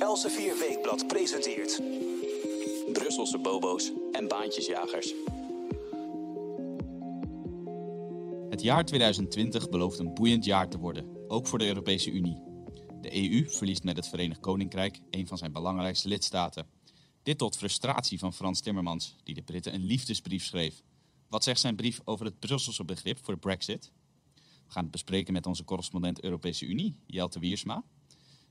Elsevier 0.00 0.58
Weekblad 0.58 1.06
presenteert... 1.06 1.80
Brusselse 2.92 3.38
bobo's 3.38 3.92
en 4.12 4.28
baantjesjagers. 4.28 5.14
Het 8.50 8.62
jaar 8.62 8.84
2020 8.84 9.68
belooft 9.68 9.98
een 9.98 10.14
boeiend 10.14 10.44
jaar 10.44 10.68
te 10.68 10.78
worden, 10.78 11.28
ook 11.28 11.46
voor 11.46 11.58
de 11.58 11.66
Europese 11.66 12.10
Unie. 12.10 12.42
De 13.00 13.30
EU 13.30 13.50
verliest 13.50 13.84
met 13.84 13.96
het 13.96 14.08
Verenigd 14.08 14.40
Koninkrijk 14.40 15.00
een 15.10 15.26
van 15.26 15.38
zijn 15.38 15.52
belangrijkste 15.52 16.08
lidstaten. 16.08 16.66
Dit 17.22 17.38
tot 17.38 17.56
frustratie 17.56 18.18
van 18.18 18.32
Frans 18.32 18.60
Timmermans, 18.60 19.16
die 19.22 19.34
de 19.34 19.42
Britten 19.42 19.74
een 19.74 19.84
liefdesbrief 19.84 20.44
schreef. 20.44 20.82
Wat 21.28 21.44
zegt 21.44 21.60
zijn 21.60 21.76
brief 21.76 22.00
over 22.04 22.24
het 22.24 22.38
Brusselse 22.38 22.84
begrip 22.84 23.24
voor 23.24 23.34
de 23.34 23.40
Brexit? 23.40 23.92
We 24.66 24.72
gaan 24.72 24.82
het 24.82 24.92
bespreken 24.92 25.32
met 25.32 25.46
onze 25.46 25.64
correspondent 25.64 26.22
Europese 26.22 26.66
Unie, 26.66 26.96
Jelte 27.06 27.38
Wiersma. 27.38 27.84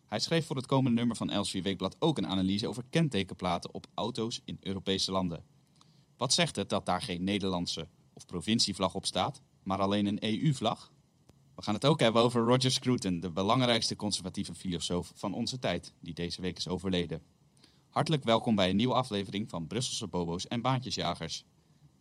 Hij 0.09 0.19
schreef 0.19 0.45
voor 0.45 0.55
het 0.55 0.65
komende 0.65 0.97
nummer 0.97 1.15
van 1.15 1.29
Elsevier 1.29 1.63
Weekblad 1.63 1.95
ook 1.99 2.17
een 2.17 2.27
analyse 2.27 2.67
over 2.67 2.83
kentekenplaten 2.89 3.73
op 3.73 3.87
auto's 3.93 4.41
in 4.45 4.57
Europese 4.61 5.11
landen. 5.11 5.43
Wat 6.17 6.33
zegt 6.33 6.55
het 6.55 6.69
dat 6.69 6.85
daar 6.85 7.01
geen 7.01 7.23
Nederlandse 7.23 7.87
of 8.13 8.25
provincievlag 8.25 8.95
op 8.95 9.05
staat, 9.05 9.41
maar 9.63 9.79
alleen 9.79 10.05
een 10.05 10.23
EU-vlag? 10.23 10.91
We 11.55 11.61
gaan 11.61 11.73
het 11.73 11.85
ook 11.85 11.99
hebben 11.99 12.21
over 12.21 12.41
Roger 12.41 12.71
Scruton, 12.71 13.19
de 13.19 13.31
belangrijkste 13.31 13.95
conservatieve 13.95 14.55
filosoof 14.55 15.11
van 15.15 15.33
onze 15.33 15.59
tijd, 15.59 15.93
die 15.99 16.13
deze 16.13 16.41
week 16.41 16.57
is 16.57 16.67
overleden. 16.67 17.21
Hartelijk 17.89 18.23
welkom 18.23 18.55
bij 18.55 18.69
een 18.69 18.75
nieuwe 18.75 18.93
aflevering 18.93 19.49
van 19.49 19.67
Brusselse 19.67 20.07
Bobo's 20.07 20.47
en 20.47 20.61
Baantjesjagers. 20.61 21.45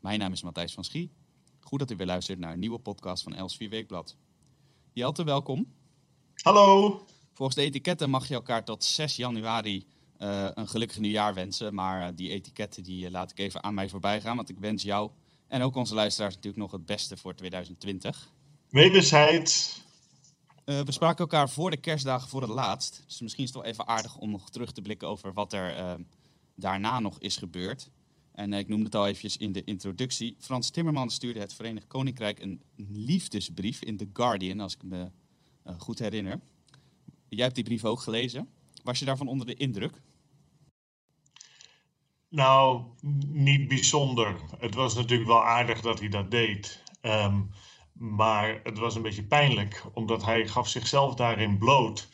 Mijn 0.01 0.19
naam 0.19 0.33
is 0.33 0.43
Matthijs 0.43 0.75
van 0.75 0.85
Schie. 0.85 1.11
Goed 1.61 1.79
dat 1.79 1.91
u 1.91 1.97
weer 1.97 2.07
luistert 2.07 2.39
naar 2.39 2.53
een 2.53 2.59
nieuwe 2.59 2.79
podcast 2.79 3.23
van 3.23 3.35
Elsevier 3.35 3.71
Weekblad. 3.71 4.17
Jelte, 4.93 5.25
welkom. 5.25 5.73
Hallo. 6.35 7.07
Volgens 7.39 7.59
de 7.59 7.65
etiketten 7.65 8.11
mag 8.11 8.29
je 8.29 8.35
elkaar 8.35 8.65
tot 8.65 8.85
6 8.85 9.17
januari 9.17 9.87
uh, 10.19 10.49
een 10.55 10.69
gelukkig 10.69 10.99
nieuwjaar 10.99 11.35
wensen. 11.35 11.75
Maar 11.75 12.09
uh, 12.09 12.17
die 12.17 12.31
etiketten 12.31 12.83
die, 12.83 13.05
uh, 13.05 13.11
laat 13.11 13.31
ik 13.31 13.39
even 13.39 13.63
aan 13.63 13.75
mij 13.75 13.89
voorbij 13.89 14.21
gaan. 14.21 14.37
Want 14.37 14.49
ik 14.49 14.59
wens 14.59 14.83
jou 14.83 15.11
en 15.49 15.63
ook 15.63 15.75
onze 15.75 15.95
luisteraars 15.95 16.35
natuurlijk 16.35 16.63
nog 16.63 16.73
het 16.73 16.87
beste 16.87 17.17
voor 17.17 17.35
2020. 17.35 18.33
Wederzijds. 18.69 19.81
we 20.65 20.93
spraken 20.93 21.19
elkaar 21.19 21.51
voor 21.51 21.71
de 21.71 21.77
kerstdagen 21.77 22.29
voor 22.29 22.43
het 22.43 22.51
laatst. 22.51 23.03
Dus 23.07 23.21
misschien 23.21 23.45
is 23.45 23.51
het 23.51 23.63
wel 23.63 23.71
even 23.71 23.87
aardig 23.87 24.17
om 24.17 24.31
nog 24.31 24.51
terug 24.51 24.73
te 24.73 24.83
blikken 24.83 25.09
over 25.09 25.33
wat 25.33 25.53
er 25.53 25.99
daarna 26.55 27.01
nog 27.01 27.19
is 27.19 27.37
gebeurd. 27.37 27.91
En 28.33 28.53
ik 28.53 28.69
noemde 28.69 28.85
het 28.85 28.95
al 28.95 29.07
eventjes 29.07 29.37
in 29.37 29.53
de 29.53 29.65
introductie. 29.65 30.37
Frans 30.39 30.71
Timmermans 30.71 31.15
stuurde 31.15 31.41
het 31.41 31.55
Verenigd 31.55 31.87
Koninkrijk 31.87 32.41
een 32.41 32.63
liefdesbrief 32.77 33.83
in 33.83 33.97
The 33.97 34.09
Guardian, 34.13 34.61
als 34.61 34.75
ik 34.75 34.83
me 34.83 35.11
goed 35.77 35.99
herinner. 35.99 36.41
Jij 37.29 37.45
hebt 37.45 37.55
die 37.55 37.65
brief 37.65 37.85
ook 37.85 38.01
gelezen. 38.01 38.49
Was 38.83 38.99
je 38.99 39.05
daarvan 39.05 39.29
onder 39.29 39.47
de 39.47 39.55
indruk? 39.55 40.01
Nou, 42.29 42.83
niet 43.27 43.69
bijzonder. 43.69 44.41
Het 44.59 44.75
was 44.75 44.95
natuurlijk 44.95 45.29
wel 45.29 45.45
aardig 45.45 45.81
dat 45.81 45.99
hij 45.99 46.09
dat 46.09 46.31
deed. 46.31 46.83
Um, 47.03 47.51
maar 47.93 48.61
het 48.63 48.79
was 48.79 48.95
een 48.95 49.03
beetje 49.03 49.25
pijnlijk, 49.25 49.85
omdat 49.93 50.25
hij 50.25 50.47
gaf 50.47 50.69
zichzelf 50.69 51.15
daarin 51.15 51.59
bloot 51.59 52.09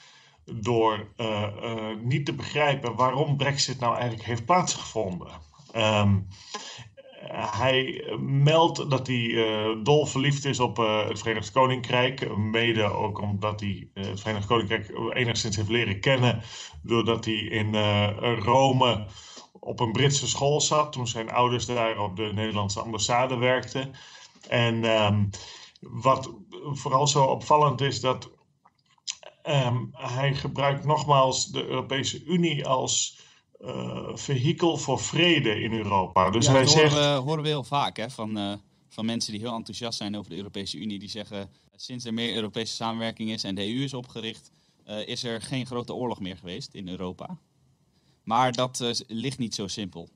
door 0.45 1.13
uh, 1.17 1.49
uh, 1.63 1.97
niet 2.03 2.27
te 2.27 2.35
begrijpen 2.35 2.95
waarom 2.95 3.37
Brexit 3.37 3.81
nou 3.81 3.95
eigenlijk 3.95 4.25
heeft 4.25 4.45
plaatsgevonden. 4.45 5.29
Um, 5.77 6.29
hij 7.33 8.05
meldt 8.21 8.91
dat 8.91 9.07
hij 9.07 9.25
uh, 9.25 9.77
dol 9.83 10.07
verliefd 10.07 10.45
is 10.45 10.61
op 10.61 10.79
uh, 10.79 11.09
het 11.09 11.19
Verenigd 11.19 11.51
Koninkrijk. 11.51 12.37
Mede 12.37 12.83
ook 12.83 13.21
omdat 13.21 13.61
hij 13.61 13.89
uh, 13.95 14.07
het 14.07 14.21
Verenigd 14.21 14.47
Koninkrijk 14.47 14.93
enigszins 15.13 15.57
heeft 15.57 15.69
leren 15.69 16.01
kennen. 16.01 16.43
Doordat 16.83 17.25
hij 17.25 17.35
in 17.35 17.75
Rome 18.39 19.07
op 19.61 19.81
een 19.81 19.93
Britse 19.93 20.29
school 20.29 20.61
zat. 20.61 20.93
Toen 20.93 21.07
zijn 21.07 21.31
ouders 21.31 21.67
daar 21.67 21.99
op 21.99 22.17
de 22.17 22.31
Nederlandse 22.35 22.81
ambassade 22.81 23.37
werkten. 23.37 23.93
En 24.49 24.85
um, 24.85 25.31
wat 25.81 26.33
vooral 26.73 27.07
zo 27.07 27.25
opvallend 27.25 27.81
is 27.81 28.01
dat 28.01 28.31
um, 29.47 29.89
hij 29.93 30.35
gebruikt 30.35 30.85
nogmaals 30.85 31.47
de 31.47 31.67
Europese 31.67 32.25
Unie 32.25 32.67
als 32.67 33.24
vehikel 34.15 34.77
voor 34.77 35.01
vrede 35.01 35.61
in 35.61 35.73
Europa. 35.73 36.31
Dus 36.31 36.47
ja, 36.47 36.53
hij 36.53 36.61
dat 36.61 36.71
zegt... 36.71 36.93
horen, 36.93 37.15
we, 37.15 37.21
horen 37.21 37.43
we 37.43 37.49
heel 37.49 37.65
vaak 37.65 37.97
hè, 37.97 38.11
van, 38.11 38.39
uh, 38.39 38.53
van 38.89 39.05
mensen 39.05 39.33
die 39.33 39.41
heel 39.41 39.55
enthousiast 39.55 39.99
zijn 39.99 40.17
over 40.17 40.31
de 40.31 40.37
Europese 40.37 40.79
Unie. 40.79 40.99
Die 40.99 41.09
zeggen, 41.09 41.51
sinds 41.77 42.05
er 42.05 42.15
meer 42.15 42.35
Europese 42.35 42.75
samenwerking 42.75 43.31
is 43.31 43.45
en 43.45 43.55
de 43.55 43.75
EU 43.75 43.83
is 43.83 43.95
opgericht, 43.95 44.51
uh, 44.87 45.09
is 45.09 45.25
er 45.25 45.43
geen 45.43 45.67
grote 45.67 45.95
oorlog 45.95 46.21
meer 46.21 46.37
geweest 46.37 46.75
in 46.75 46.89
Europa. 46.89 47.39
Maar 48.23 48.53
dat 48.53 49.05
ligt 49.07 49.39
niet 49.39 49.55
zo 49.55 49.67
simpel. 49.67 50.09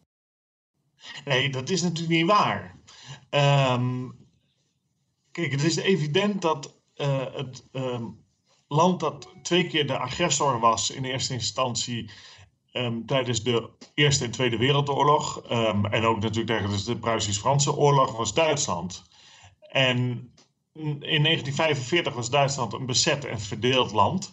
Nee, 1.24 1.50
dat 1.50 1.70
is 1.70 1.82
natuurlijk 1.82 2.10
niet 2.10 2.26
waar. 2.26 2.76
Um, 3.74 4.16
kijk, 5.30 5.50
het 5.50 5.62
is 5.62 5.76
evident 5.76 6.42
dat 6.42 6.74
het 7.32 7.64
um, 7.72 8.24
land 8.68 9.00
dat 9.00 9.28
twee 9.42 9.66
keer 9.66 9.86
de 9.86 9.98
agressor 9.98 10.60
was 10.60 10.90
in 10.90 11.04
eerste 11.04 11.32
instantie 11.32 12.10
Um, 12.78 13.06
tijdens 13.06 13.42
de 13.42 13.70
Eerste 13.94 14.24
en 14.24 14.30
Tweede 14.30 14.56
Wereldoorlog 14.56 15.42
um, 15.50 15.86
en 15.86 16.04
ook 16.04 16.20
natuurlijk 16.20 16.46
tijdens 16.46 16.84
de 16.84 16.98
Pruisisch-Franse 16.98 17.76
oorlog 17.76 18.16
was 18.16 18.34
Duitsland. 18.34 19.04
En 19.60 19.98
in 20.72 21.22
1945 21.22 22.14
was 22.14 22.30
Duitsland 22.30 22.72
een 22.72 22.86
bezet 22.86 23.24
en 23.24 23.40
verdeeld 23.40 23.92
land. 23.92 24.30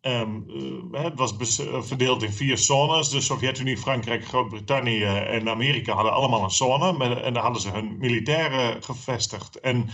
Um, 0.00 0.44
uh, 0.48 1.02
het 1.02 1.18
was 1.18 1.60
uh, 1.60 1.82
verdeeld 1.82 2.22
in 2.22 2.32
vier 2.32 2.58
zones. 2.58 3.08
De 3.08 3.20
Sovjet-Unie, 3.20 3.78
Frankrijk, 3.78 4.24
Groot-Brittannië 4.24 5.04
en 5.04 5.48
Amerika 5.48 5.94
hadden 5.94 6.12
allemaal 6.12 6.42
een 6.44 6.50
zone. 6.50 7.04
En 7.22 7.32
daar 7.32 7.42
hadden 7.42 7.62
ze 7.62 7.70
hun 7.70 7.98
militairen 7.98 8.82
gevestigd. 8.82 9.60
En 9.60 9.88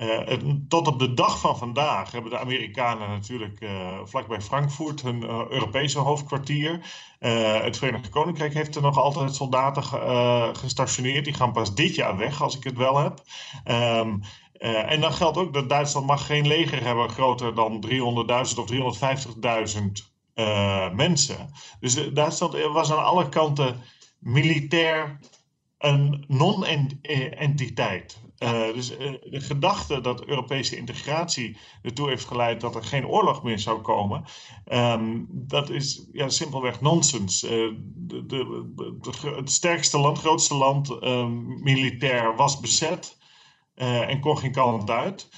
uh, 0.00 0.20
tot 0.68 0.86
op 0.86 0.98
de 0.98 1.14
dag 1.14 1.40
van 1.40 1.58
vandaag 1.58 2.12
hebben 2.12 2.30
de 2.30 2.38
Amerikanen 2.38 3.08
natuurlijk 3.08 3.60
uh, 3.60 3.98
vlakbij 4.04 4.40
Frankfurt 4.40 5.02
hun 5.02 5.22
uh, 5.22 5.42
Europese 5.48 5.98
hoofdkwartier. 5.98 6.80
het 7.62 7.78
Verenigd 7.78 8.08
Koninkrijk 8.08 8.54
heeft 8.54 8.76
er 8.76 8.82
nog 8.82 8.98
altijd 8.98 9.34
soldaten 9.34 9.82
gestationeerd. 10.56 11.24
Die 11.24 11.34
gaan 11.34 11.52
pas 11.52 11.74
dit 11.74 11.94
jaar 11.94 12.16
weg, 12.16 12.42
als 12.42 12.56
ik 12.56 12.64
het 12.64 12.76
wel 12.76 12.98
heb. 12.98 13.22
Um, 13.64 14.20
en 14.52 15.00
dan 15.00 15.12
geldt 15.12 15.36
ook 15.36 15.54
dat 15.54 15.68
Duitsland 15.68 16.06
mag 16.06 16.26
geen 16.26 16.46
leger 16.46 16.82
hebben 16.84 17.08
groter 17.10 17.54
dan 17.54 17.84
300.000 17.86 17.94
of 18.58 18.70
350.000 18.72 19.90
mensen. 20.94 21.50
Dus 21.80 22.12
Duitsland 22.12 22.54
was 22.72 22.92
aan 22.92 23.04
alle 23.04 23.28
kanten 23.28 23.80
militair 24.18 25.18
een 25.78 26.24
non-entiteit. 26.28 28.20
Uh, 28.42 28.72
dus 28.74 28.90
uh, 28.90 28.98
de 29.22 29.40
gedachte 29.40 30.00
dat 30.00 30.24
Europese 30.24 30.76
integratie 30.76 31.56
ertoe 31.82 32.08
heeft 32.08 32.24
geleid 32.24 32.60
dat 32.60 32.74
er 32.74 32.84
geen 32.84 33.06
oorlog 33.06 33.42
meer 33.42 33.58
zou 33.58 33.80
komen, 33.80 34.24
um, 34.72 35.26
dat 35.30 35.70
is 35.70 36.06
ja, 36.12 36.28
simpelweg 36.28 36.80
nonsens. 36.80 37.44
Uh, 37.44 37.50
de, 37.84 38.26
de, 38.26 38.72
de, 39.00 39.32
het 39.36 39.50
sterkste 39.50 39.98
land, 39.98 40.18
grootste 40.18 40.54
land, 40.54 40.90
um, 41.02 41.62
militair, 41.62 42.36
was 42.36 42.60
bezet 42.60 43.18
en 43.74 44.20
kon 44.20 44.38
geen 44.38 44.52
kant 44.52 44.90
uit. 44.90 45.28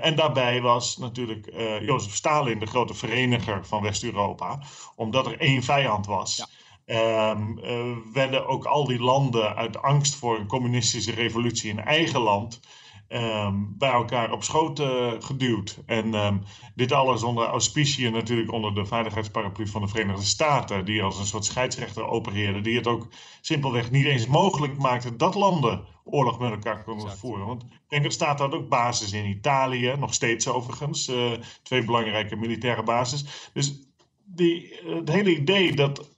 en 0.00 0.16
daarbij 0.16 0.60
was 0.60 0.96
natuurlijk 0.96 1.52
Jozef 1.80 2.14
Stalin 2.14 2.58
de 2.58 2.66
grote 2.66 2.94
vereniger 2.94 3.66
van 3.66 3.82
West-Europa, 3.82 4.62
omdat 4.96 5.26
er 5.26 5.40
één 5.40 5.62
vijand 5.62 6.06
was. 6.06 6.36
Ja. 6.36 6.46
Um, 6.86 7.58
uh, 7.58 7.96
werden 8.12 8.46
ook 8.46 8.64
al 8.64 8.86
die 8.86 9.00
landen 9.00 9.56
uit 9.56 9.82
angst 9.82 10.14
voor 10.14 10.38
een 10.38 10.46
communistische 10.46 11.12
revolutie 11.12 11.70
in 11.70 11.80
eigen 11.80 12.20
land 12.20 12.60
um, 13.08 13.74
bij 13.78 13.90
elkaar 13.90 14.32
op 14.32 14.42
schoot 14.42 14.80
uh, 14.80 15.12
geduwd. 15.18 15.78
En 15.86 16.14
um, 16.14 16.42
dit 16.74 16.92
alles 16.92 17.22
onder 17.22 17.46
auspiciën 17.46 18.12
natuurlijk 18.12 18.52
onder 18.52 18.74
de 18.74 18.86
veiligheidsparaplu 18.86 19.66
van 19.66 19.82
de 19.82 19.88
Verenigde 19.88 20.24
Staten, 20.24 20.84
die 20.84 21.02
als 21.02 21.18
een 21.18 21.26
soort 21.26 21.44
scheidsrechter 21.44 22.06
opereerde, 22.06 22.60
die 22.60 22.76
het 22.76 22.86
ook 22.86 23.06
simpelweg 23.40 23.90
niet 23.90 24.06
eens 24.06 24.26
mogelijk 24.26 24.78
maakte 24.78 25.16
dat 25.16 25.34
landen 25.34 25.84
oorlog 26.04 26.38
met 26.38 26.50
elkaar 26.50 26.84
konden 26.84 27.04
exact. 27.04 27.20
voeren. 27.20 27.46
Want 27.46 27.62
ik 27.62 27.68
denk 27.88 28.02
dat 28.02 28.12
staat 28.12 28.38
had 28.38 28.54
ook 28.54 28.68
basis 28.68 29.12
in 29.12 29.24
Italië, 29.24 29.94
nog 29.98 30.14
steeds 30.14 30.48
overigens, 30.48 31.08
uh, 31.08 31.32
twee 31.62 31.84
belangrijke 31.84 32.36
militaire 32.36 32.82
bases. 32.82 33.50
Dus 33.52 33.80
die, 34.24 34.80
het 34.84 35.08
hele 35.08 35.36
idee 35.36 35.72
dat 35.72 36.10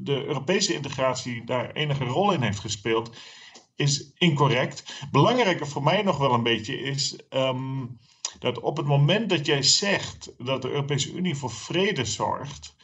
de 0.00 0.24
Europese 0.24 0.74
integratie 0.74 1.44
daar 1.44 1.70
enige 1.72 2.04
rol 2.04 2.32
in 2.32 2.42
heeft 2.42 2.58
gespeeld, 2.58 3.16
is 3.76 4.12
incorrect. 4.14 5.06
Belangrijker 5.10 5.66
voor 5.68 5.82
mij 5.82 6.02
nog 6.02 6.18
wel 6.18 6.32
een 6.32 6.42
beetje 6.42 6.80
is 6.80 7.18
um, 7.30 7.98
dat 8.38 8.60
op 8.60 8.76
het 8.76 8.86
moment 8.86 9.30
dat 9.30 9.46
jij 9.46 9.62
zegt 9.62 10.32
dat 10.38 10.62
de 10.62 10.68
Europese 10.68 11.12
Unie 11.12 11.36
voor 11.36 11.50
vrede 11.50 12.04
zorgt, 12.04 12.76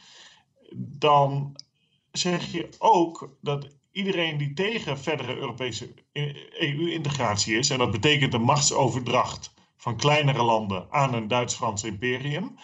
dan 0.75 1.55
zeg 2.11 2.51
je 2.51 2.69
ook 2.77 3.37
dat 3.41 3.67
iedereen 3.91 4.37
die 4.37 4.53
tegen 4.53 4.99
verdere 4.99 5.35
Europese 5.35 5.93
EU-integratie 6.59 7.57
is, 7.57 7.69
en 7.69 7.77
dat 7.77 7.91
betekent 7.91 8.31
de 8.31 8.37
machtsoverdracht 8.37 9.53
van 9.77 9.97
kleinere 9.97 10.43
landen 10.43 10.87
aan 10.89 11.13
een 11.13 11.27
Duits-Frans 11.27 11.83
imperium, 11.83 12.55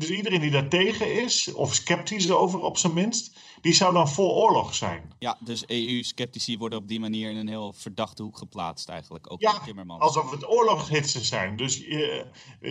dus 0.00 0.10
iedereen 0.10 0.40
die 0.40 0.50
daar 0.50 0.68
tegen 0.68 1.22
is, 1.22 1.52
of 1.52 1.74
sceptisch 1.74 2.30
over 2.30 2.60
op 2.60 2.78
zijn 2.78 2.92
minst, 2.92 3.38
die 3.60 3.72
zou 3.72 3.92
dan 3.92 4.08
voor 4.08 4.30
oorlog 4.30 4.74
zijn. 4.74 5.12
Ja, 5.18 5.38
dus 5.40 5.64
EU-sceptici 5.66 6.58
worden 6.58 6.78
op 6.78 6.88
die 6.88 7.00
manier 7.00 7.30
in 7.30 7.36
een 7.36 7.48
heel 7.48 7.72
verdachte 7.72 8.22
hoek 8.22 8.38
geplaatst 8.38 8.88
eigenlijk. 8.88 9.32
Ook 9.32 9.40
Ja, 9.40 9.58
Timmermans. 9.64 10.02
Alsof 10.02 10.30
het 10.30 10.48
oorlogshitsen 10.48 11.24
zijn. 11.24 11.56
Dus, 11.56 11.84
eh, 11.84 12.24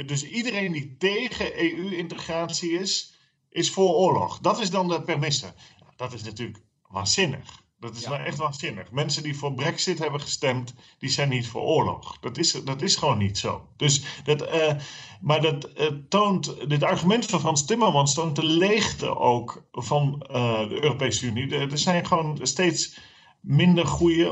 dus 0.05 0.23
iedereen 0.23 0.71
die 0.71 0.95
tegen 0.97 1.63
EU-integratie 1.63 2.71
is, 2.71 3.13
is 3.49 3.71
voor 3.71 3.93
oorlog. 3.93 4.39
Dat 4.39 4.59
is 4.59 4.69
dan 4.69 4.87
de 4.87 5.01
permisse. 5.01 5.53
Dat 5.95 6.13
is 6.13 6.23
natuurlijk 6.23 6.61
waanzinnig. 6.87 7.67
Dat 7.79 7.95
is 7.95 8.03
Ja. 8.03 8.09
wel 8.09 8.19
echt 8.19 8.37
waanzinnig. 8.37 8.91
Mensen 8.91 9.23
die 9.23 9.37
voor 9.37 9.53
Brexit 9.53 9.99
hebben 9.99 10.21
gestemd, 10.21 10.73
die 10.99 11.09
zijn 11.09 11.29
niet 11.29 11.47
voor 11.47 11.61
oorlog. 11.61 12.19
Dat 12.19 12.37
is, 12.37 12.51
dat 12.51 12.81
is 12.81 12.95
gewoon 12.95 13.17
niet 13.17 13.37
zo. 13.37 13.67
Dus 13.77 14.03
dat, 14.23 14.41
eh, 14.41 14.73
maar 15.21 15.41
dat 15.41 15.63
eh, 15.65 15.87
toont, 16.09 16.69
dit 16.69 16.83
argument 16.83 17.25
van 17.25 17.39
Frans 17.39 17.65
Timmermans 17.65 18.13
toont 18.13 18.35
de 18.35 18.43
leegte 18.45 19.17
ook 19.17 19.63
van 19.71 20.21
eh, 20.21 20.67
de 20.69 20.83
Europese 20.83 21.25
Unie. 21.25 21.55
Er 21.55 21.77
zijn 21.77 22.05
gewoon 22.05 22.39
steeds 22.41 22.99
minder 23.41 23.85
goede, 23.87 24.25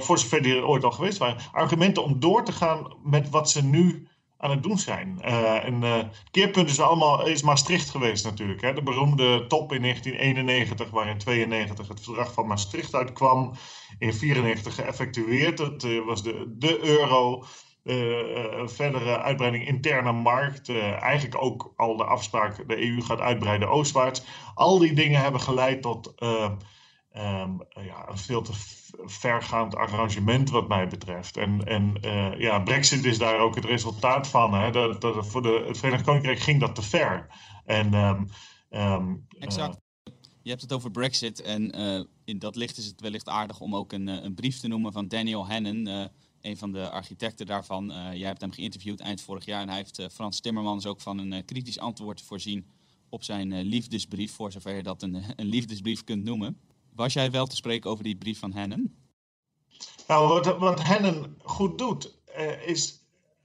voor 0.00 0.18
zover 0.18 0.42
die 0.42 0.54
er 0.54 0.66
ooit 0.66 0.84
al 0.84 0.90
geweest 0.90 1.18
waren, 1.18 1.36
argumenten 1.52 2.04
om 2.04 2.20
door 2.20 2.44
te 2.44 2.52
gaan 2.52 2.94
met 3.04 3.30
wat 3.30 3.50
ze 3.50 3.64
nu 3.64 4.08
aan 4.40 4.50
het 4.50 4.62
doen 4.62 4.78
zijn. 4.78 5.18
Eh, 5.20 5.64
en 5.64 5.82
eh, 5.82 5.96
het 5.96 6.30
keerpunt 6.30 6.70
is, 6.70 6.80
allemaal, 6.80 7.26
is 7.26 7.42
Maastricht 7.42 7.90
geweest 7.90 8.24
natuurlijk. 8.24 8.60
Hè? 8.60 8.72
De 8.72 8.82
beroemde 8.82 9.46
top 9.46 9.72
in 9.72 9.82
1991, 9.82 10.90
waar 10.90 11.08
in 11.08 11.18
92 11.18 11.88
het 11.88 12.00
verdrag 12.00 12.32
van 12.32 12.46
Maastricht 12.46 12.94
uitkwam. 12.94 13.52
In 13.98 14.14
94 14.14 14.74
geëffectueerd. 14.74 15.56
Dat 15.56 15.84
eh, 15.84 16.04
was 16.04 16.22
de, 16.22 16.54
de 16.58 16.84
euro. 16.84 17.44
verdere 18.64 19.20
uitbreiding 19.22 19.66
interne 19.66 20.12
markt. 20.12 20.68
eigenlijk 21.00 21.42
ook 21.42 21.72
al 21.76 21.96
de 21.96 22.04
afspraak, 22.04 22.68
de 22.68 22.86
EU 22.86 23.00
gaat 23.00 23.20
uitbreiden 23.20 23.68
oostwaarts. 23.68 24.22
Al 24.54 24.78
die 24.78 24.92
dingen 24.92 25.20
hebben 25.20 25.40
geleid 25.40 25.82
tot 25.82 26.14
eh, 27.10 27.40
ehm, 27.40 27.52
ja, 27.84 28.08
een 28.08 28.18
veel 28.18 28.42
te 28.42 28.52
vergaand 29.04 29.74
arrangement 29.74 30.50
wat 30.50 30.68
mij 30.68 30.88
betreft. 30.88 31.36
En, 31.36 31.64
en 31.64 32.00
eh, 32.00 32.40
ja, 32.40 32.58
Brexit 32.58 33.04
is 33.04 33.18
daar 33.18 33.38
ook 33.38 33.54
het 33.54 33.64
resultaat 33.64 34.28
van. 34.28 34.54
Hè? 34.54 34.70
Dat, 34.70 35.00
dat, 35.00 35.26
voor 35.26 35.42
de, 35.42 35.64
het 35.66 35.78
Verenigd 35.78 36.04
Koninkrijk 36.04 36.38
ging 36.38 36.60
dat 36.60 36.74
te 36.74 36.82
ver. 36.82 37.26
En, 37.64 37.94
ehm, 37.94 38.24
ehm, 38.68 39.14
Exact. 39.38 39.78
Je 40.42 40.50
hebt 40.50 40.62
het 40.62 40.72
over 40.72 40.90
Brexit 40.90 41.42
en 41.42 41.70
eh, 41.70 42.04
in 42.24 42.38
dat 42.38 42.56
licht 42.56 42.76
is 42.76 42.86
het 42.86 43.00
wellicht 43.00 43.28
aardig 43.28 43.60
om 43.60 43.74
ook 43.74 43.92
een, 43.92 44.08
eh, 44.08 44.22
een 44.22 44.34
brief 44.34 44.60
te 44.60 44.68
noemen 44.68 44.92
van 44.92 45.08
Daniel 45.08 45.46
Hannan, 45.46 45.86
eh, 45.86 46.04
een 46.40 46.56
van 46.56 46.72
de 46.72 46.90
architecten 46.90 47.46
daarvan. 47.46 47.92
Eh, 47.92 48.14
jij 48.14 48.26
hebt 48.26 48.40
hem 48.40 48.52
geïnterviewd 48.52 49.00
eind 49.00 49.20
vorig 49.20 49.44
jaar 49.44 49.62
en 49.62 49.68
hij 49.68 49.76
heeft 49.76 49.98
eh, 49.98 50.08
Frans 50.08 50.40
Timmermans 50.40 50.86
ook 50.86 51.00
van 51.00 51.18
een 51.18 51.32
eh, 51.32 51.44
kritisch 51.44 51.78
antwoord 51.78 52.22
voorzien 52.22 52.66
op 53.08 53.22
zijn 53.24 53.52
eh, 53.52 53.64
liefdesbrief, 53.64 54.32
voor 54.32 54.52
zover 54.52 54.74
je 54.74 54.82
dat 54.82 55.02
een, 55.02 55.14
een 55.36 55.46
liefdesbrief 55.46 56.04
kunt 56.04 56.24
noemen. 56.24 56.60
Was 57.00 57.12
jij 57.12 57.30
wel 57.30 57.46
te 57.46 57.56
spreken 57.56 57.90
over 57.90 58.04
die 58.04 58.16
brief 58.16 58.38
van 58.38 58.52
Hannan? 58.52 58.90
Nou, 60.06 60.28
wat, 60.28 60.58
wat 60.58 60.82
Hennen 60.82 61.36
goed 61.42 61.78
doet, 61.78 62.18
eh, 62.34 62.66
is 62.66 63.04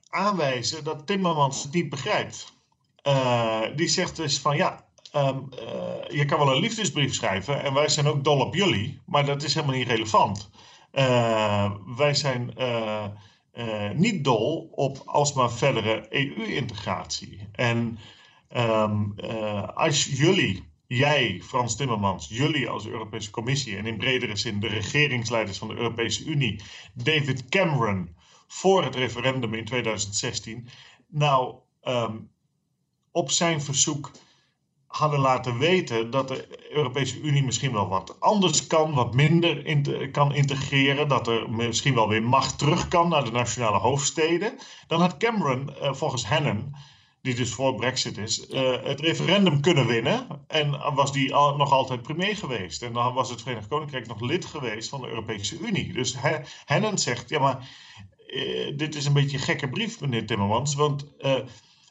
aanwijzen 0.10 0.84
dat 0.84 1.08
Timmermans 1.08 1.64
het 1.64 1.74
niet 1.74 1.90
begrijpt. 1.90 2.54
Eh, 3.02 3.62
die 3.76 3.88
zegt 3.88 4.16
dus 4.16 4.40
van 4.40 4.56
ja, 4.56 4.86
ehm, 5.12 5.40
eh, 5.50 6.18
je 6.18 6.26
kan 6.26 6.40
wel 6.40 6.56
een 6.56 6.62
liefdesbrief 6.62 7.14
schrijven 7.14 7.64
en 7.64 7.74
wij 7.74 7.90
zijn 7.90 8.08
ook 8.08 8.24
dol 8.24 8.40
op 8.40 8.56
jullie, 8.56 9.02
maar 9.06 9.26
dat 9.26 9.44
is 9.44 9.54
helemaal 9.54 9.76
niet 9.76 9.88
relevant. 9.88 10.50
Wij 11.96 12.14
zijn 12.14 12.54
niet 13.96 14.24
dol 14.24 14.70
op 14.72 15.02
alsmaar 15.06 15.52
verdere 15.52 16.06
EU-integratie. 16.10 17.48
En 17.52 18.00
ehm, 18.48 19.04
eh, 19.18 19.68
als 19.68 20.04
jullie, 20.04 20.64
jij, 20.88 21.42
Frans 21.44 21.76
Timmermans, 21.76 22.28
jullie 22.28 22.70
als 22.70 22.88
Europese 22.88 23.32
Commissie 23.32 23.78
en 23.78 23.86
in 23.86 23.98
bredere 23.98 24.36
zin 24.36 24.60
de 24.60 24.68
regeringsleiders 24.68 25.58
van 25.58 25.68
de 25.68 25.76
Europese 25.76 26.26
Unie, 26.26 26.62
David 26.94 27.50
Cameron, 27.50 28.16
voor 28.48 28.84
het 28.84 28.96
referendum 28.96 29.54
in 29.54 29.66
2016, 29.66 30.68
nou 31.08 31.56
ehm, 31.82 32.18
op 33.12 33.32
zijn 33.32 33.62
verzoek 33.62 34.12
hadden 34.88 35.20
laten 35.20 35.58
weten 35.58 36.10
dat 36.10 36.28
de 36.28 36.70
Europese 36.72 37.22
Unie 37.22 37.44
misschien 37.44 37.72
wel 37.72 37.88
wat 37.88 38.20
anders 38.20 38.68
kan, 38.68 38.94
wat 38.94 39.14
minder 39.14 40.10
kan 40.12 40.34
integreren, 40.34 41.08
dat 41.08 41.28
er 41.28 41.50
misschien 41.50 41.94
wel 41.94 42.10
weer 42.10 42.24
macht 42.24 42.58
terug 42.58 42.88
kan 42.88 43.10
naar 43.10 43.24
de 43.24 43.32
nationale 43.32 43.78
hoofdsteden, 43.78 44.58
dan 44.88 45.02
had 45.02 45.18
Cameron 45.18 45.76
eh, 45.76 45.94
volgens 45.94 46.26
Hannon, 46.26 46.76
die 47.26 47.36
dus 47.36 47.54
voor 47.54 47.76
Brexit 47.76 48.18
is, 48.18 48.48
eh, 48.48 48.84
het 48.84 49.00
referendum 49.00 49.62
kunnen 49.62 49.86
winnen 49.86 50.28
en 50.48 50.94
was 50.94 51.12
die 51.12 51.36
al, 51.36 51.56
nog 51.56 51.72
altijd 51.72 52.02
premier 52.02 52.36
geweest. 52.38 52.82
En 52.82 52.94
dan 52.94 53.14
was 53.14 53.30
het 53.30 53.42
Verenigd 53.42 53.68
Koninkrijk 53.68 54.08
nog 54.08 54.22
lid 54.22 54.46
geweest 54.46 54.90
van 54.90 55.02
de 55.02 55.08
Europese 55.08 55.60
Unie. 55.60 55.94
Dus 55.94 56.16
He- 56.22 56.40
Hannon 56.66 56.98
zegt, 56.98 57.30
ja 57.30 57.40
maar 57.40 57.70
eh, 58.28 58.78
dit 58.78 58.96
is 58.96 59.06
een 59.06 59.14
beetje 59.14 59.38
een 59.38 59.44
gekke 59.44 59.70
brief, 59.70 60.00
meneer 60.00 60.26
Timmermans, 60.26 60.76
want 60.76 61.16
eh, 61.18 61.34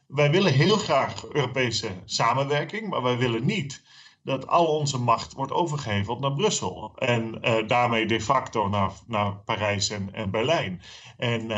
wij 0.06 0.30
willen 0.30 0.52
heel 0.52 0.76
graag 0.76 1.24
Europese 1.26 1.88
samenwerking, 2.04 2.88
maar 2.88 3.02
wij 3.02 3.16
willen 3.18 3.46
niet 3.46 3.82
dat 4.22 4.46
al 4.46 4.66
onze 4.66 4.98
macht 4.98 5.32
wordt 5.32 5.52
overgeheveld 5.52 6.20
naar 6.20 6.32
Brussel. 6.32 6.92
En 6.96 7.40
daarmee 7.66 8.06
de 8.06 8.20
facto 8.20 8.68
naar, 8.68 8.90
naar 9.06 9.36
Parijs 9.36 9.90
en, 9.90 10.08
en 10.12 10.30
Berlijn. 10.30 10.82
En 11.16 11.50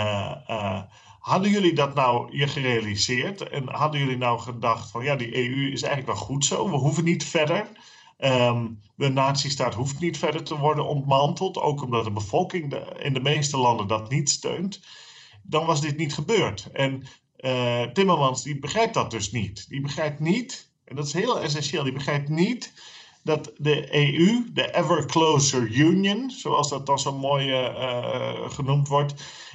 hadden 1.26 1.50
jullie 1.50 1.73
dat 1.73 1.94
nou 1.94 2.37
je 2.37 2.49
gerealiseerd? 2.49 3.49
En 3.49 3.69
hadden 3.69 4.00
jullie 4.00 4.17
nou 4.17 4.40
gedacht 4.40 4.90
van 4.90 5.05
ja, 5.05 5.17
die 5.17 5.37
EU 5.37 5.73
is 5.73 5.82
eigenlijk 5.82 6.19
wel 6.19 6.26
goed 6.26 6.44
zo, 6.44 6.70
we 6.70 6.76
hoeven 6.76 7.05
niet 7.05 7.25
verder. 7.25 7.69
Ehm, 8.19 8.67
de 8.96 9.08
nazistaat 9.08 9.75
hoeft 9.75 10.00
niet 10.00 10.19
verder 10.19 10.43
te 10.43 10.58
worden 10.58 10.87
ontmanteld, 10.87 11.56
ook 11.58 11.82
omdat 11.82 12.05
de 12.05 12.11
bevolking 12.11 12.75
in 12.99 13.12
de 13.12 13.20
meeste 13.20 13.56
landen 13.56 13.87
dat 13.87 14.11
niet 14.11 14.31
steunt. 14.31 14.81
Dan 15.43 15.67
was 15.67 15.81
dit 15.81 15.96
niet 15.96 16.14
gebeurd. 16.14 16.69
En 16.73 17.02
eh, 17.37 17.82
Timmermans 17.82 18.43
die 18.43 18.58
begrijpt 18.58 18.94
dat 18.94 19.11
dus 19.11 19.32
niet. 19.32 19.69
Die 19.69 19.81
begrijpt 19.81 20.20
niet, 20.20 20.70
en 20.84 20.96
dat 20.96 21.06
is 21.06 21.12
heel 21.12 21.40
essentieel, 21.40 21.82
die 21.82 21.93
begrijpt 21.93 22.28
niet 22.28 22.73
dat 23.26 23.52
de 23.56 23.94
EU, 23.94 24.44
de 24.52 24.76
Ever 24.76 25.06
Closer 25.06 25.70
Union, 25.70 26.31
zoals 26.31 26.69
dat 26.69 26.87
dan 26.87 26.99
zo 26.99 27.19
mooi 27.19 27.50
eh, 27.50 27.67
eh, 27.67 28.50
genoemd 28.50 28.88
wordt, 28.88 29.14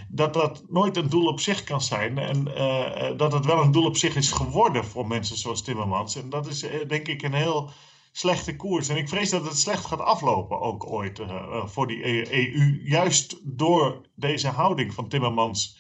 dat 0.09 0.33
dat 0.33 0.63
nooit 0.69 0.97
een 0.97 1.09
doel 1.09 1.25
op 1.25 1.39
zich 1.39 1.63
kan 1.63 1.81
zijn. 1.81 2.18
En 2.18 2.56
eh, 2.56 3.18
dat 3.18 3.33
het 3.33 3.45
wel 3.45 3.62
een 3.62 3.71
doel 3.71 3.85
op 3.85 3.97
zich 3.97 4.15
is 4.15 4.31
geworden 4.31 4.85
voor 4.85 5.07
mensen 5.07 5.38
zoals 5.38 5.62
Timmermans. 5.62 6.15
En 6.15 6.30
dat 6.30 6.47
is 6.47 6.66
denk 6.87 7.07
ik 7.07 7.21
een 7.21 7.33
heel 7.33 7.69
slechte 8.11 8.56
koers. 8.56 8.90
En 8.90 8.97
ik 8.97 9.09
vrees 9.09 9.30
dat 9.30 9.45
het 9.45 9.57
slecht 9.57 9.85
gaat 9.85 9.99
aflopen 9.99 10.61
ook 10.61 10.92
ooit 10.92 11.21
voor 11.66 11.87
die 11.87 12.31
EU. 12.33 12.81
Juist 12.83 13.40
door 13.44 14.01
deze 14.16 14.47
houding 14.47 14.94
van 14.94 15.07
Timmermans 15.07 15.78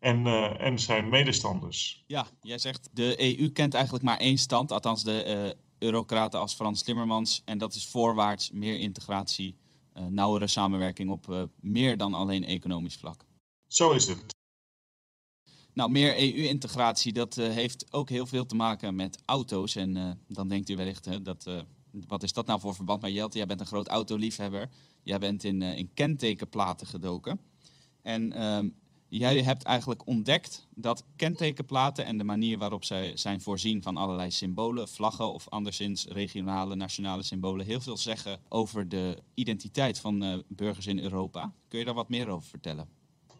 en, 0.00 0.26
en 0.58 0.78
zijn 0.78 1.08
medestanders. 1.08 2.04
Ja, 2.06 2.26
jij 2.42 2.58
zegt 2.58 2.88
de 2.92 3.38
EU 3.38 3.48
kent 3.48 3.74
eigenlijk 3.74 4.04
maar 4.04 4.18
één 4.18 4.38
stand, 4.38 4.72
althans 4.72 5.04
de 5.04 5.56
eurocraten 5.84 6.40
als 6.40 6.54
Frans 6.54 6.82
Timmermans. 6.82 7.42
En 7.44 7.58
dat 7.58 7.74
is 7.74 7.86
voorwaarts, 7.86 8.50
meer 8.50 8.78
integratie, 8.78 9.56
eh, 9.92 10.06
nauwere 10.06 10.46
samenwerking 10.46 11.10
op 11.10 11.30
eh, 11.30 11.42
meer 11.60 11.96
dan 11.96 12.14
alleen 12.14 12.44
economisch 12.44 12.96
vlak. 12.96 13.24
Zo 13.66 13.90
is 13.90 14.06
het. 14.06 14.34
Nou, 15.72 15.90
meer 15.90 16.18
EU-integratie, 16.18 17.12
dat 17.12 17.38
eh, 17.38 17.48
heeft 17.48 17.92
ook 17.92 18.08
heel 18.08 18.26
veel 18.26 18.46
te 18.46 18.54
maken 18.54 18.94
met 18.94 19.22
auto's. 19.24 19.76
En 19.76 20.22
dan 20.28 20.48
denkt 20.48 20.68
u 20.68 20.76
wellicht, 20.76 21.04
hè, 21.04 21.22
dat, 21.22 21.50
wat 22.06 22.22
is 22.22 22.32
dat 22.32 22.46
nou 22.46 22.60
voor 22.60 22.74
verband 22.74 23.02
met 23.02 23.12
Jelte? 23.12 23.36
Jij 23.36 23.46
bent 23.46 23.60
een 23.60 23.66
groot 23.66 23.88
autoliefhebber. 23.88 24.70
Jij 25.02 25.18
bent 25.18 25.44
in, 25.44 25.62
in 25.62 25.90
kentekenplaten 25.94 26.86
gedoken. 26.86 27.40
En 28.02 28.32
ehm, 28.32 28.68
jij 29.18 29.42
hebt 29.42 29.62
eigenlijk 29.62 30.06
ontdekt 30.06 30.66
dat 30.74 31.04
kentekenplaten 31.16 32.04
en 32.04 32.18
de 32.18 32.24
manier 32.24 32.58
waarop 32.58 32.84
zij 32.84 33.16
zijn 33.16 33.40
voorzien 33.40 33.82
van 33.82 33.96
allerlei 33.96 34.30
symbolen, 34.30 34.88
vlaggen 34.88 35.32
of 35.32 35.48
anderszins 35.48 36.06
regionale, 36.06 36.74
nationale 36.74 37.22
symbolen, 37.22 37.66
heel 37.66 37.80
veel 37.80 37.96
zeggen 37.96 38.40
over 38.48 38.88
de 38.88 39.18
identiteit 39.34 40.00
van 40.00 40.22
eh, 40.22 40.38
burgers 40.48 40.86
in 40.86 40.98
Europa. 40.98 41.52
Kun 41.68 41.78
je 41.78 41.84
daar 41.84 41.94
wat 41.94 42.08
meer 42.08 42.28
over 42.28 42.48
vertellen? 42.48 42.88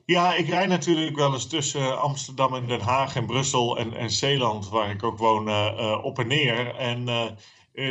Ja, 0.06 0.34
ik 0.34 0.48
rijd 0.48 0.68
natuurlijk 0.68 1.16
wel 1.16 1.32
eens 1.32 1.46
tussen 1.46 2.00
Amsterdam 2.00 2.54
en 2.54 2.66
Den 2.66 2.80
Haag 2.80 3.16
en 3.16 3.26
Brussel 3.26 3.78
en, 3.78 3.92
en 3.92 4.10
Zeeland, 4.10 4.68
waar 4.68 4.90
ik 4.90 5.02
ook 5.02 5.18
woon, 5.18 5.48
eh, 5.48 5.66
eh, 5.66 6.04
op 6.04 6.18
en 6.18 6.26
neer. 6.26 6.74
En 6.74 7.08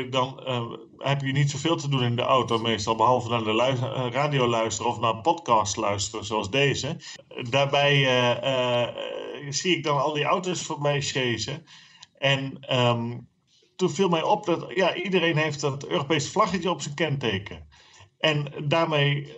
dan 0.09 0.43
eh, 0.45 0.71
heb 0.97 1.21
je 1.21 1.31
niet 1.31 1.51
zoveel 1.51 1.75
te 1.75 1.89
doen 1.89 2.03
in 2.03 2.15
de 2.15 2.21
auto 2.21 2.59
meestal, 2.59 2.95
behalve 2.95 3.29
naar 3.29 3.43
de 3.43 3.61
eh, 3.61 4.07
radio 4.11 4.47
luisteren 4.47 4.91
of 4.91 4.99
naar 4.99 5.21
podcast 5.21 5.75
luisteren 5.75 6.25
zoals 6.25 6.49
deze. 6.49 6.97
Daarbij 7.49 7.91
eh, 7.91 8.31
eh, 8.31 8.81
eh, 8.81 8.95
zie 9.49 9.77
ik 9.77 9.83
dan 9.83 10.01
al 10.01 10.13
die 10.13 10.23
auto's 10.23 10.61
voorbij 10.61 11.01
chasen. 11.01 11.65
En 12.17 12.57
ehm, 12.59 13.17
toen 13.75 13.89
viel 13.89 14.09
mij 14.09 14.23
op 14.23 14.45
dat 14.45 14.65
ja, 14.75 14.95
iedereen 14.95 15.37
heeft 15.37 15.59
dat 15.59 15.87
Europese 15.87 16.31
vlaggetje 16.31 16.69
op 16.69 16.81
zijn 16.81 16.95
kenteken. 16.95 17.67
En 18.17 18.53
daarmee 18.67 19.33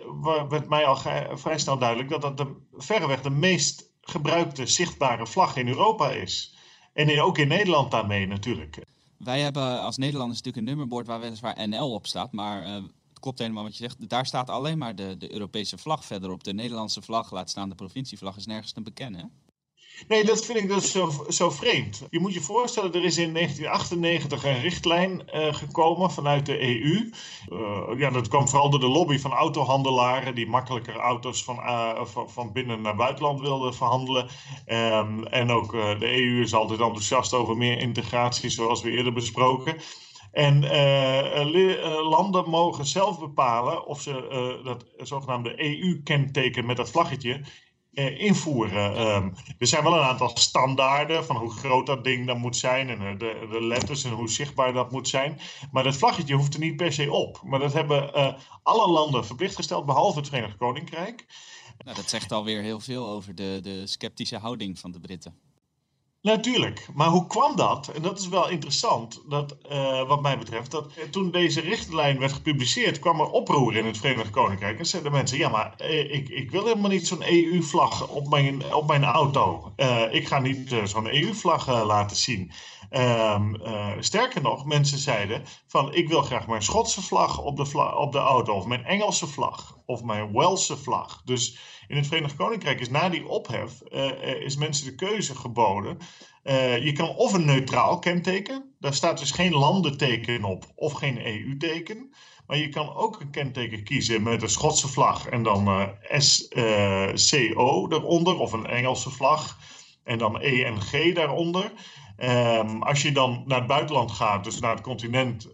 werd 0.48 0.68
mij 0.68 0.84
al 0.84 0.96
vrij 1.36 1.58
snel 1.58 1.78
duidelijk 1.78 2.08
dat 2.08 2.22
dat 2.22 2.36
de, 2.36 2.56
verreweg 2.76 3.22
de 3.22 3.30
meest 3.30 3.94
gebruikte 4.00 4.66
zichtbare 4.66 5.26
vlag 5.26 5.56
in 5.56 5.68
Europa 5.68 6.10
is. 6.10 6.56
En 6.92 7.20
ook 7.20 7.38
in 7.38 7.48
Nederland 7.48 7.90
daarmee 7.90 8.26
natuurlijk. 8.26 8.78
Wij 9.18 9.40
hebben 9.40 9.80
als 9.80 9.96
Nederlanders 9.96 10.42
natuurlijk 10.42 10.66
een 10.66 10.72
nummerbord 10.72 11.06
waar 11.06 11.20
weliswaar 11.20 11.68
NL 11.68 11.92
op 11.92 12.06
staat. 12.06 12.32
Maar 12.32 12.62
uh, 12.62 12.74
het 13.08 13.20
klopt 13.20 13.38
helemaal 13.38 13.62
wat 13.62 13.76
je 13.76 13.82
zegt. 13.82 14.08
Daar 14.08 14.26
staat 14.26 14.50
alleen 14.50 14.78
maar 14.78 14.96
de, 14.96 15.16
de 15.18 15.32
Europese 15.32 15.78
vlag 15.78 16.04
verder 16.04 16.30
op. 16.30 16.44
De 16.44 16.52
Nederlandse 16.52 17.02
vlag, 17.02 17.30
laat 17.30 17.50
staan 17.50 17.68
de 17.68 17.74
provincievlag, 17.74 18.36
is 18.36 18.46
nergens 18.46 18.72
te 18.72 18.82
bekennen. 18.82 19.32
Nee, 20.08 20.24
dat 20.24 20.44
vind 20.44 20.58
ik 20.58 20.68
dus 20.68 20.90
zo, 20.90 21.24
zo 21.28 21.50
vreemd. 21.50 22.06
Je 22.10 22.20
moet 22.20 22.34
je 22.34 22.40
voorstellen, 22.40 22.92
er 22.92 23.04
is 23.04 23.18
in 23.18 23.32
1998 23.32 24.44
een 24.44 24.60
richtlijn 24.60 25.22
uh, 25.34 25.54
gekomen 25.54 26.10
vanuit 26.10 26.46
de 26.46 26.60
EU. 26.60 27.10
Uh, 27.52 27.92
eh, 27.92 27.98
ja, 27.98 28.10
dat 28.10 28.28
kwam 28.28 28.48
vooral 28.48 28.70
door 28.70 28.80
de 28.80 28.88
lobby 28.88 29.18
van 29.18 29.32
autohandelaren 29.32 30.34
die 30.34 30.46
makkelijker 30.46 30.96
auto's 30.96 31.44
van, 31.44 31.56
uh, 31.56 32.04
van, 32.26 32.52
binnen 32.52 32.80
naar 32.80 32.96
buitenland 32.96 33.40
wilden 33.40 33.74
verhandelen. 33.74 34.28
Um, 34.66 35.26
en 35.26 35.50
ook 35.50 35.72
de 35.72 36.22
EU 36.22 36.42
is 36.42 36.54
altijd 36.54 36.80
enthousiast 36.80 37.34
over 37.34 37.56
meer 37.56 37.78
integratie, 37.78 38.50
zoals 38.50 38.82
we 38.82 38.90
eerder 38.90 39.12
besproken. 39.12 39.76
En 40.32 40.60
landen 42.08 42.50
mogen 42.50 42.86
zelf 42.86 43.18
bepalen 43.18 43.86
of 43.86 44.00
ze 44.00 44.60
dat 44.64 44.84
zogenaamde 44.96 45.62
EU-kenteken 45.62 46.66
met 46.66 46.76
dat 46.76 46.90
vlaggetje 46.90 47.32
eh, 47.32 47.42
invoeren. 47.96 49.00
Um, 49.00 49.32
er 49.58 49.66
zijn 49.66 49.82
wel 49.82 49.94
een 49.94 50.04
aantal 50.04 50.30
standaarden 50.34 51.24
van 51.24 51.36
hoe 51.36 51.50
groot 51.50 51.86
dat 51.86 52.04
ding 52.04 52.26
dan 52.26 52.38
moet 52.38 52.56
zijn 52.56 52.88
en 52.88 53.00
eh, 53.00 53.18
de, 53.18 53.46
de, 53.50 53.62
letters 53.62 54.04
en 54.04 54.10
hoe 54.10 54.30
zichtbaar 54.30 54.72
dat 54.72 54.90
moet 54.90 55.08
zijn. 55.08 55.40
Maar 55.72 55.82
dat 55.82 55.96
vlaggetje 55.96 56.34
hoeft 56.34 56.54
er 56.54 56.60
niet 56.60 56.76
per 56.76 56.92
se 56.92 57.12
op. 57.12 57.40
Maar 57.44 57.58
dat 57.58 57.72
hebben 57.72 58.10
uh, 58.16 58.32
alle 58.62 58.88
landen 58.88 59.26
verplicht 59.26 59.56
gesteld, 59.56 59.86
behalve 59.86 60.18
het 60.18 60.28
Verenigd 60.28 60.56
Koninkrijk. 60.56 61.26
Nou, 61.84 61.96
dat 61.96 62.08
zegt 62.08 62.32
alweer 62.32 62.62
heel 62.62 62.80
veel 62.80 63.08
over 63.08 63.34
de, 63.34 63.58
de 63.62 63.86
sceptische 63.86 64.38
houding 64.38 64.78
van 64.78 64.90
de 64.90 65.00
Britten. 65.00 65.45
Natuurlijk, 66.26 66.88
maar 66.94 67.08
hoe 67.08 67.26
kwam 67.26 67.56
dat? 67.56 67.88
En 67.88 68.02
dat 68.02 68.18
is 68.18 68.28
wel 68.28 68.48
interessant, 68.48 69.22
dat, 69.28 69.56
uh, 69.72 70.08
wat 70.08 70.22
mij 70.22 70.38
betreft. 70.38 70.70
Dat, 70.70 70.92
uh, 70.98 71.04
toen 71.04 71.30
deze 71.30 71.60
richtlijn 71.60 72.18
werd 72.18 72.32
gepubliceerd, 72.32 72.98
kwam 72.98 73.20
er 73.20 73.30
oproer 73.30 73.76
in 73.76 73.86
het 73.86 73.98
Verenigd 73.98 74.30
Koninkrijk. 74.30 74.78
En 74.78 74.86
zeiden 74.86 75.12
mensen: 75.12 75.38
Ja, 75.38 75.48
maar 75.48 75.74
uh, 75.80 76.14
ik, 76.14 76.28
ik 76.28 76.50
wil 76.50 76.64
helemaal 76.64 76.90
niet 76.90 77.06
zo'n 77.06 77.22
EU-vlag 77.22 78.08
op 78.08 78.28
mijn, 78.28 78.74
op 78.74 78.86
mijn 78.86 79.04
auto. 79.04 79.72
ik 80.10 80.26
ga 80.26 80.38
niet 80.38 80.74
zo'n 80.84 81.14
EU-vlag 81.14 81.84
laten 81.84 82.16
zien. 82.16 82.52
Ehm, 82.90 83.54
sterker 84.00 84.42
nog, 84.42 84.64
mensen 84.64 84.98
zeiden: 84.98 85.42
van 85.66 85.94
ik 85.94 86.08
wil 86.08 86.22
graag 86.22 86.46
mijn 86.46 86.62
Schotse 86.62 87.02
vlag 87.02 87.38
op 87.38 87.56
de, 87.56 87.94
op 87.96 88.12
de 88.12 88.18
auto, 88.18 88.54
of 88.54 88.66
mijn 88.66 88.84
Engelse 88.84 89.26
vlag, 89.26 89.78
of 89.86 90.02
mijn 90.02 90.32
Welse 90.32 90.76
vlag. 90.76 91.22
Dus 91.24 91.58
in 91.88 91.96
het 91.96 92.06
Verenigd 92.06 92.36
Koninkrijk 92.36 92.80
is 92.80 92.90
na 92.90 93.08
die 93.08 93.28
ophef 93.28 93.82
uh, 93.92 94.40
is 94.40 94.56
mensen 94.56 94.86
de 94.86 94.94
keuze 94.94 95.34
geboden. 95.34 95.98
Uh, 96.44 96.84
je 96.84 96.92
kan 96.92 97.08
of 97.08 97.32
een 97.32 97.44
neutraal 97.44 97.98
kenteken, 97.98 98.74
daar 98.78 98.94
staat 98.94 99.18
dus 99.18 99.30
geen 99.30 99.54
landenteken 99.54 100.44
op 100.44 100.64
of 100.74 100.92
geen 100.92 101.26
EU-teken. 101.26 102.14
Maar 102.46 102.56
je 102.56 102.68
kan 102.68 102.94
ook 102.94 103.20
een 103.20 103.30
kenteken 103.30 103.84
kiezen 103.84 104.22
met 104.22 104.42
een 104.42 104.48
Schotse 104.48 104.88
vlag 104.88 105.26
en 105.26 105.42
dan 105.42 105.90
SCO 107.14 107.88
eronder, 107.88 108.38
of 108.38 108.52
een 108.52 108.66
Engelse 108.66 109.10
vlag 109.10 109.58
en 110.04 110.18
dan 110.18 110.40
ENG 110.40 111.14
daaronder. 111.14 111.72
Um, 112.18 112.82
als 112.82 113.02
je 113.02 113.12
dan 113.12 113.42
naar 113.46 113.58
het 113.58 113.66
buitenland 113.66 114.10
gaat, 114.10 114.44
dus 114.44 114.60
naar 114.60 114.74
het 114.74 114.80
continent, 114.80 115.48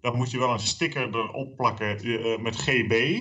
dan 0.00 0.16
moet 0.16 0.30
je 0.30 0.38
wel 0.38 0.52
een 0.52 0.58
sticker 0.58 1.08
erop 1.14 1.56
plakken 1.56 1.98
met 2.42 2.56
GB. 2.56 3.20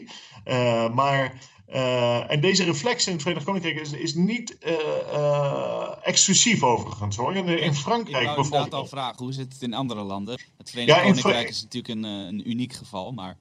Maar 0.93 1.39
uh, 1.73 2.31
en 2.31 2.41
deze 2.41 2.63
reflex 2.63 3.07
in 3.07 3.13
het 3.13 3.21
Verenigd 3.21 3.45
Koninkrijk 3.45 3.79
is, 3.79 3.91
is 3.91 4.13
niet 4.13 4.57
uh, 4.65 4.71
uh, 5.13 5.89
exclusief 6.03 6.63
overigens 6.63 7.15
hoor. 7.15 7.35
In, 7.35 7.47
in 7.47 7.75
Frankrijk 7.75 8.29
ik 8.29 8.35
bijvoorbeeld. 8.35 8.73
al 8.73 8.85
vragen, 8.85 9.23
hoe 9.23 9.33
zit 9.33 9.53
het 9.53 9.61
in 9.61 9.73
andere 9.73 10.01
landen? 10.01 10.39
Het 10.57 10.69
Verenigd 10.69 10.97
ja, 10.97 11.03
Koninkrijk 11.03 11.49
is 11.49 11.61
natuurlijk 11.61 11.93
een, 11.93 12.03
een 12.03 12.49
uniek 12.49 12.73
geval, 12.73 13.11
maar 13.11 13.37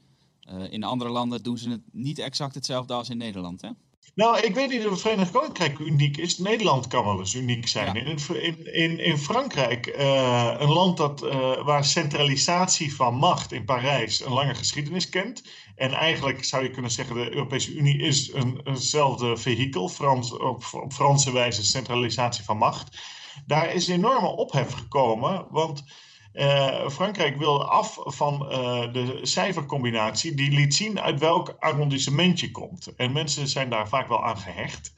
in 0.71 0.85
in 0.85 1.09
landen 1.09 1.43
doen 1.43 1.59
ze 1.59 1.71
het 1.71 1.81
niet 1.93 2.19
exact 2.19 2.55
hetzelfde 2.55 2.95
als 2.95 3.09
in 3.09 3.17
Nederland, 3.17 3.61
hè? 3.61 3.69
Nou, 4.15 4.41
ik 4.41 4.55
weet 4.55 4.69
niet 4.69 4.85
of 4.85 4.91
het 4.91 5.01
Verenigd 5.01 5.31
Koninkrijk 5.31 5.79
uniek 5.79 6.17
is. 6.17 6.39
Nederland 6.39 6.87
kan 6.87 7.05
wel 7.05 7.19
eens 7.19 7.35
uniek 7.35 7.69
zijn. 7.69 7.95
Ja. 7.95 8.05
In, 8.05 8.73
in, 8.75 8.99
in, 8.99 9.19
Frankrijk, 9.19 9.87
uh, 9.87 10.55
een 10.59 10.71
land 10.71 10.97
dat, 10.97 11.23
uh, 11.23 11.65
waar 11.65 11.85
centralisatie 11.85 12.95
van 12.95 13.15
macht 13.15 13.53
in 13.53 13.65
Parijs 13.65 14.25
een 14.25 14.33
lange 14.33 14.55
geschiedenis 14.55 15.09
kent. 15.09 15.43
En 15.77 15.93
eigenlijk 15.93 16.45
zou 16.45 16.63
je 16.63 16.71
kunnen 16.71 16.91
zeggen, 16.91 17.15
de 17.15 17.35
Europese 17.35 17.75
Unie 17.75 17.99
is 17.99 18.33
een, 18.33 18.61
eenzelfde 18.65 19.37
vehikel, 19.37 19.89
Frans, 19.89 20.33
op, 20.33 20.65
op 20.73 20.93
Franse 20.93 21.33
wijze 21.33 21.65
centralisatie 21.65 22.45
van 22.45 22.57
macht. 22.57 22.99
Daar 23.47 23.75
is 23.75 23.89
enorme 23.89 24.29
ophef 24.29 24.73
gekomen, 24.73 25.47
want 25.51 25.85
uh, 26.33 26.89
Frankrijk 26.89 27.37
wilde 27.37 27.65
af 27.65 27.99
van 28.01 28.47
uh, 28.51 28.93
de 28.93 29.19
cijfercombinatie 29.23 30.35
die 30.35 30.51
liet 30.51 30.75
zien 30.75 31.01
uit 31.01 31.21
welk 31.21 31.57
arrondissement 31.59 32.41
je 32.41 32.51
komt. 32.51 32.95
En 32.97 33.13
mensen 33.13 33.49
zijn 33.49 33.71
daar 33.71 33.89
vaak 33.89 34.09
wel 34.09 34.25
aan 34.25 34.39
gehecht. 34.39 34.95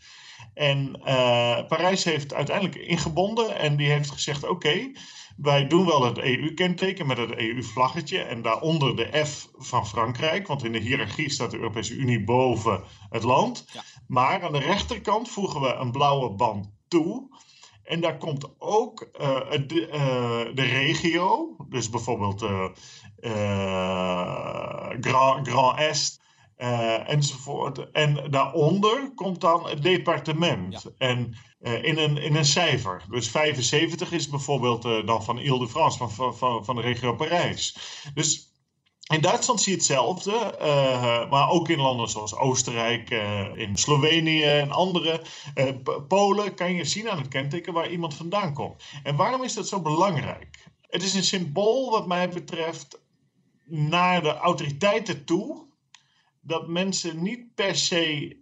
En 0.55 1.01
uh, 1.05 1.67
Parijs 1.69 2.05
heeft 2.05 2.35
uiteindelijk 2.35 2.77
ingebonden 2.77 3.59
en 3.59 3.77
die 3.77 3.91
heeft 3.91 4.11
gezegd: 4.11 4.49
oké, 4.49 4.91
wij 5.37 5.67
doen 5.67 5.87
wel 5.87 6.05
het 6.05 6.19
EU-kenteken 6.19 7.07
met 7.07 7.17
het 7.17 7.37
EU-vlaggetje 7.37 8.19
en 8.19 8.43
daaronder 8.43 8.97
de 8.97 9.25
F 9.25 9.49
van 9.57 9.87
Frankrijk, 9.87 10.47
want 10.47 10.65
in 10.65 10.73
de 10.73 10.79
hiërarchie 10.79 11.31
staat 11.31 11.51
de 11.51 11.57
Europese 11.57 11.95
Unie 11.95 12.25
boven 12.25 12.83
het 13.09 13.23
land. 13.23 13.65
Ja. 13.73 13.83
Maar 14.07 14.43
aan 14.43 14.53
de 14.53 14.59
rechterkant 14.59 15.31
voegen 15.31 15.61
we 15.61 15.73
een 15.73 15.91
blauwe 15.91 16.31
band 16.31 16.71
toe. 16.89 17.29
En 17.85 18.01
daar 18.01 18.19
komt 18.19 18.49
ook 18.59 19.09
uh, 19.21 19.51
de, 19.67 19.89
uh, 19.89 20.55
de, 20.55 20.63
regio, 20.63 21.57
dus 21.69 21.91
bijvoorbeeld 21.91 22.43
uh, 22.43 22.69
Grand, 25.01 25.49
Grand 25.49 25.79
Est 25.79 26.21
enzovoort. 27.07 27.91
En 27.91 28.31
daaronder 28.31 29.13
komt 29.15 29.41
dan 29.41 29.69
het 29.69 29.83
departement. 29.83 30.83
Ja. 30.83 30.91
En 30.99 31.35
in, 31.83 31.99
een, 31.99 32.17
in 32.17 32.37
een 32.37 32.45
cijfer. 32.45 33.05
Dus 33.11 33.31
75 33.31 34.13
is 34.13 34.29
bijvoorbeeld 34.29 34.83
dan 34.83 35.25
van 35.25 35.39
Ile-de-France, 35.39 36.09
van, 36.09 36.37
van, 36.37 36.65
van 36.65 36.77
de 36.77 36.83
regio 36.83 37.15
Parijs. 37.15 37.77
Dus 38.15 38.52
in 39.07 39.21
Duitsland 39.21 39.61
zie 39.61 39.73
je 39.73 39.79
hetzelfde, 39.79 40.59
uh, 40.61 41.31
maar 41.31 41.49
ook 41.49 41.69
in 41.69 41.81
landen 41.81 42.09
zoals 42.09 42.37
Oostenrijk, 42.37 43.11
uh, 43.11 43.57
in 43.57 43.77
Slovenië 43.77 44.43
en 44.43 44.71
andere. 44.71 45.23
Uh, 45.55 45.71
Polen 46.09 46.55
kan 46.55 46.75
je 46.75 46.85
zien 46.85 47.11
aan 47.11 47.19
het 47.19 47.29
kenteken 47.29 47.73
waar 47.73 47.91
iemand 47.91 48.15
vandaan 48.15 48.55
komt. 48.55 48.83
En 49.03 49.17
waarom 49.17 49.43
is 49.43 49.55
dat 49.55 49.69
zo 49.69 49.81
belangrijk? 49.81 50.71
Het 50.81 51.03
is 51.03 51.15
een 51.15 51.25
symbool, 51.25 51.91
wat 51.91 52.07
mij 52.07 52.29
betreft, 52.29 53.01
naar 53.65 54.23
de 54.23 54.37
autoriteiten 54.37 55.25
toe. 55.25 55.67
Dat 56.41 56.69
mensen 56.69 57.23
niet 57.23 57.55
per 57.55 57.77
se 57.77 58.37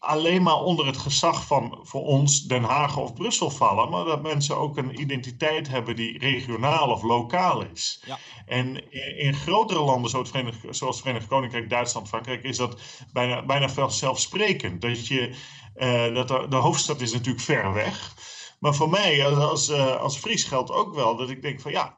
alleen 0.00 0.42
maar 0.42 0.62
onder 0.62 0.86
het 0.86 0.96
gezag 0.96 1.46
van 1.46 1.78
voor 1.82 2.04
ons 2.04 2.42
Den 2.42 2.62
Haag 2.62 2.96
of 2.96 3.14
Brussel 3.14 3.50
vallen, 3.50 3.90
maar 3.90 4.04
dat 4.04 4.22
mensen 4.22 4.56
ook 4.56 4.76
een 4.76 5.00
identiteit 5.00 5.68
hebben 5.68 5.96
die 5.96 6.18
regionaal 6.18 6.90
of 6.90 7.02
lokaal 7.02 7.62
is. 7.62 8.02
Ja. 8.06 8.18
En 8.46 8.90
in, 9.18 9.34
grotere 9.34 9.80
landen 9.80 10.10
zoals 10.10 10.28
het, 10.28 10.36
Verenigd, 10.36 10.76
zoals 10.76 10.94
het 10.94 11.04
Verenigd 11.04 11.26
Koninkrijk, 11.26 11.70
Duitsland, 11.70 12.08
Frankrijk, 12.08 12.42
is 12.42 12.56
dat 12.56 12.80
bijna, 13.12 13.44
bijna 13.44 13.68
vanzelfsprekend. 13.68 14.80
Dat, 14.80 15.06
je, 15.06 15.34
uh, 15.76 16.14
dat 16.14 16.28
de, 16.28 16.46
de, 16.48 16.56
hoofdstad 16.56 17.00
is 17.00 17.12
natuurlijk 17.12 17.44
ver 17.44 17.72
weg. 17.72 18.14
Maar 18.58 18.74
voor 18.74 18.90
mij 18.90 19.26
als, 19.26 19.68
uh, 19.68 19.96
als 19.96 20.18
Fries 20.18 20.44
geldt 20.44 20.70
ook 20.70 20.94
wel 20.94 21.16
dat 21.16 21.30
ik 21.30 21.42
denk 21.42 21.60
van 21.60 21.70
ja. 21.70 21.96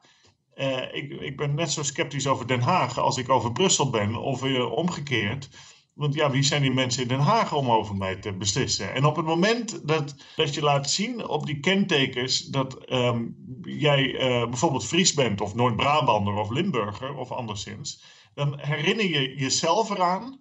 Uh, 0.55 0.93
ik, 0.93 1.11
ik 1.11 1.37
ben 1.37 1.55
net 1.55 1.71
zo 1.71 1.83
sceptisch 1.83 2.27
over 2.27 2.47
Den 2.47 2.61
Haag 2.61 2.97
als 2.97 3.17
ik 3.17 3.29
over 3.29 3.51
Brussel 3.51 3.89
ben, 3.89 4.15
of 4.15 4.43
omgekeerd. 4.71 5.49
Want 5.93 6.13
ja, 6.13 6.31
wie 6.31 6.43
zijn 6.43 6.61
die 6.61 6.71
mensen 6.71 7.01
in 7.01 7.07
Den 7.07 7.19
Haag 7.19 7.53
om 7.53 7.71
over 7.71 7.95
mij 7.95 8.15
te 8.15 8.33
beslissen? 8.33 8.93
En 8.93 9.05
op 9.05 9.15
het 9.15 9.25
moment 9.25 9.87
dat, 9.87 10.15
dat 10.35 10.53
je 10.53 10.61
laat 10.61 10.89
zien 10.89 11.27
op 11.27 11.45
die 11.45 11.59
kentekens 11.59 12.45
dat 12.45 12.91
um, 12.91 13.35
jij 13.61 14.03
uh, 14.03 14.19
bijvoorbeeld 14.49 14.85
Fries 14.85 15.13
bent, 15.13 15.41
of 15.41 15.55
Noord-Brabander, 15.55 16.33
of 16.33 16.49
Limburger, 16.49 17.15
of 17.15 17.31
anderszins, 17.31 18.03
dan 18.33 18.59
herinner 18.59 19.05
je 19.05 19.35
jezelf 19.35 19.89
eraan 19.89 20.39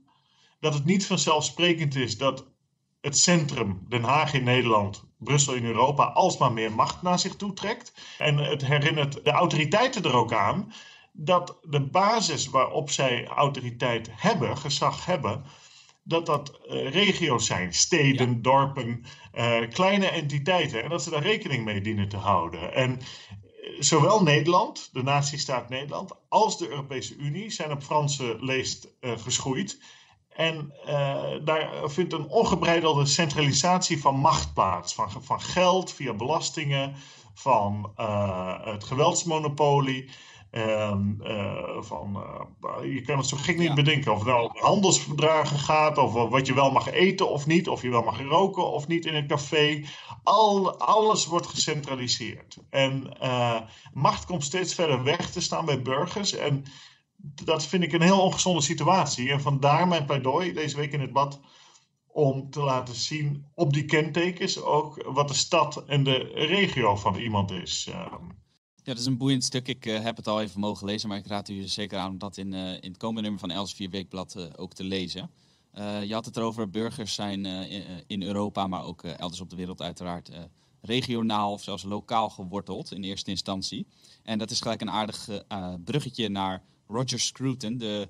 dat 0.61 0.75
het 0.75 0.85
niet 0.85 1.07
vanzelfsprekend 1.07 1.95
is 1.95 2.19
dat 2.19 2.47
het 3.01 3.19
centrum, 3.19 3.87
Den 3.89 4.03
Haag 4.03 4.35
in 4.35 4.45
Nederland, 4.45 5.05
Brussel 5.19 5.55
in 5.55 5.65
Europa, 5.65 6.05
alsmaar 6.05 6.53
meer 6.53 6.73
macht 6.73 7.03
naar 7.03 7.19
zich 7.19 7.37
toe 7.37 7.53
trekt. 7.53 7.93
En 8.19 8.37
het 8.37 8.67
herinnert 8.67 9.25
de 9.25 9.31
autoriteiten 9.31 10.03
er 10.05 10.15
ook 10.15 10.33
aan 10.33 10.73
dat 11.13 11.59
de 11.63 11.81
basis 11.81 12.47
waarop 12.47 12.91
zij 12.91 13.27
autoriteit 13.27 14.09
hebben, 14.13 14.59
gezag 14.59 15.05
hebben, 15.05 15.45
dat 16.05 16.27
dat 16.27 16.61
uh, 16.67 16.91
regio's 16.91 17.47
zijn, 17.47 17.75
steden, 17.75 18.31
ja. 18.31 18.39
dorpen, 18.41 19.05
uh, 19.35 19.69
kleine 19.69 20.07
entiteiten. 20.07 20.83
En 20.83 20.91
dat 20.91 21.03
ze 21.03 21.11
daar 21.11 21.23
rekening 21.23 21.65
mee 21.65 21.81
dienen 21.81 22.09
te 22.09 22.17
houden. 22.17 22.75
En 22.75 22.91
uh, 22.91 23.81
zowel 23.81 24.23
Nederland, 24.23 24.89
de 24.93 25.03
natiestaat 25.03 25.69
Nederland, 25.69 26.13
als 26.29 26.59
de 26.59 26.69
Europese 26.69 27.17
Unie 27.17 27.51
zijn 27.51 27.73
op 27.73 27.83
Franse 27.83 28.37
leest 28.41 28.89
geschoeid. 29.01 29.81
En 30.33 30.73
daar 31.45 31.91
vindt 31.91 32.13
een 32.13 32.29
ongebreidelde 32.29 33.07
centralisatie 33.07 34.01
van 34.01 34.15
macht 34.15 34.55
plaats. 34.55 34.95
Van, 34.95 35.11
van 35.23 35.41
geld 35.41 35.93
via 35.93 36.15
belastingen, 36.15 36.95
van 37.35 37.93
het 38.65 38.85
geweldsmonopolie. 38.85 40.11
Um, 40.55 41.17
van, 41.81 42.25
uh, 42.63 42.95
je 42.95 43.01
kan 43.01 43.19
het 43.19 43.27
zo 43.27 43.37
gek 43.37 43.59
niet 43.59 43.75
bedenken. 43.75 44.13
Of 44.13 44.19
het 44.19 44.27
nou 44.27 44.43
om 44.43 44.51
handelsverdragen 44.55 45.59
gaat, 45.59 45.99
of 45.99 46.13
wat 46.13 46.47
je 46.47 46.55
wel 46.55 46.71
mag 46.71 46.91
eten 46.91 47.31
of 47.31 47.47
niet, 47.47 47.69
of 47.69 47.83
je 47.83 47.89
wel 47.89 48.03
mag 48.03 48.21
roken 48.21 48.73
of 48.73 48.87
niet 48.87 49.07
in 49.07 49.15
een 49.15 49.27
café. 49.27 49.85
Al, 50.23 50.79
alles 50.79 51.27
wordt 51.27 51.47
gecentraliseerd. 51.47 52.57
En 52.71 53.17
uh, 53.23 53.61
macht 53.93 54.25
komt 54.25 54.45
steeds 54.45 54.75
verder 54.75 55.03
weg 55.03 55.31
te 55.31 55.41
staan 55.41 55.65
bij 55.65 55.83
burgers. 55.83 56.33
En 56.35 56.65
dat 57.23 57.67
vind 57.67 57.83
ik 57.83 57.93
een 57.93 58.03
heel 58.03 58.21
ongezonde 58.21 58.61
situatie. 58.63 59.31
En 59.31 59.41
vandaar 59.41 59.89
mijn 59.89 60.07
pleidooi 60.07 60.53
deze 60.53 60.77
week 60.77 60.93
in 60.93 61.01
het 61.01 61.13
bad 61.13 61.41
om 62.07 62.51
te 62.51 62.61
laten 62.61 62.95
zien 62.95 63.47
op 63.55 63.73
die 63.73 63.85
kentekens 63.85 64.63
ook 64.63 65.03
wat 65.07 65.29
de 65.29 65.35
stad 65.35 65.85
en 65.87 66.05
de 66.05 66.31
regio 66.35 66.97
van 66.97 67.17
iemand 67.17 67.51
is. 67.51 67.89
Ehm, 67.91 68.25
ja, 68.85 68.93
dat 68.93 68.99
is 68.99 69.07
een 69.07 69.17
boeiend 69.17 69.45
stuk. 69.45 69.69
Ik 69.69 69.87
uh, 69.87 70.01
heb 70.01 70.17
het 70.17 70.29
al 70.29 70.41
even 70.41 70.61
mogen 70.61 70.87
lezen, 70.87 71.09
maar 71.09 71.19
ik 71.19 71.27
raad 71.27 71.49
u 71.49 71.63
zeker 71.63 71.99
aan 71.99 72.11
om 72.11 72.19
dat 72.19 72.37
in, 72.37 72.53
uh, 72.53 72.73
in 72.73 72.91
het 72.91 72.97
komende 72.97 73.23
nummer 73.23 73.41
van 73.41 73.51
Elsevier 73.51 73.91
Weekblad 73.91 74.35
uh, 74.37 74.45
ook 74.57 74.75
te 74.75 74.85
lezen. 74.85 75.31
je 76.07 76.13
had 76.13 76.25
het 76.25 76.37
erover, 76.37 76.71
burgers 76.71 77.15
zijn 77.15 77.45
in 78.07 78.23
Europa, 78.23 78.67
maar 78.67 78.85
ook 78.85 79.03
elders 79.03 79.41
op 79.41 79.51
de 79.51 79.57
wereld 79.57 79.83
uiteraard 79.83 80.31
regionaal 80.81 81.53
of 81.53 81.63
zelfs 81.63 81.83
lokaal 81.83 82.31
geworteld 82.31 82.93
in 82.93 83.03
eerste 83.03 83.31
instantie. 83.31 83.87
En 84.23 84.39
dat 84.39 84.51
is 84.51 84.61
gelijk 84.61 84.81
een 84.81 84.91
aardig 84.91 85.29
bruggetje 85.85 86.29
naar 86.29 86.63
Roger 86.87 87.21
Scruton, 87.21 87.79
de 87.79 88.09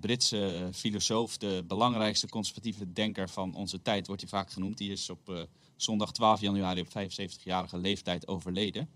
Britse 0.00 0.68
filosoof, 0.72 1.36
de 1.38 1.64
belangrijkste 1.66 2.28
conservatieve 2.28 2.92
denker 2.92 3.28
van 3.28 3.54
onze 3.54 3.82
tijd, 3.82 4.06
wordt 4.06 4.22
hij 4.22 4.30
vaak 4.30 4.50
genoemd. 4.50 4.78
Die 4.78 4.92
is 4.92 5.10
op 5.10 5.48
zondag 5.76 6.12
12 6.12 6.40
januari 6.40 6.80
op 6.80 6.88
75-jarige 6.88 7.78
leeftijd 7.78 8.28
overleden. 8.28 8.88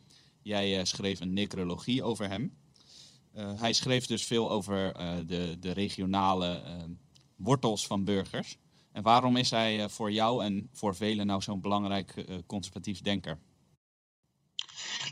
Jij 0.49 0.79
uh, 0.79 0.85
schreef 0.85 1.21
een 1.21 1.33
necrologie 1.33 2.03
over 2.03 2.29
hem. 2.29 2.57
Uh, 3.37 3.61
hij 3.61 3.73
schreef 3.73 4.07
dus 4.07 4.25
veel 4.25 4.51
over 4.51 5.01
uh, 5.01 5.17
de, 5.27 5.57
de 5.61 5.73
regionale 5.73 6.63
wortels 7.37 7.87
van 7.87 8.05
burgers. 8.05 8.59
En 8.93 9.03
waarom 9.03 9.37
is 9.37 9.51
hij 9.51 9.89
voor 9.89 10.13
jou 10.13 10.45
en 10.45 10.69
voor 10.73 10.95
velen 10.95 11.27
nou 11.27 11.43
zo'n 11.43 11.61
belangrijk 11.61 12.27
conservatief 12.47 13.01
denker? 13.01 13.39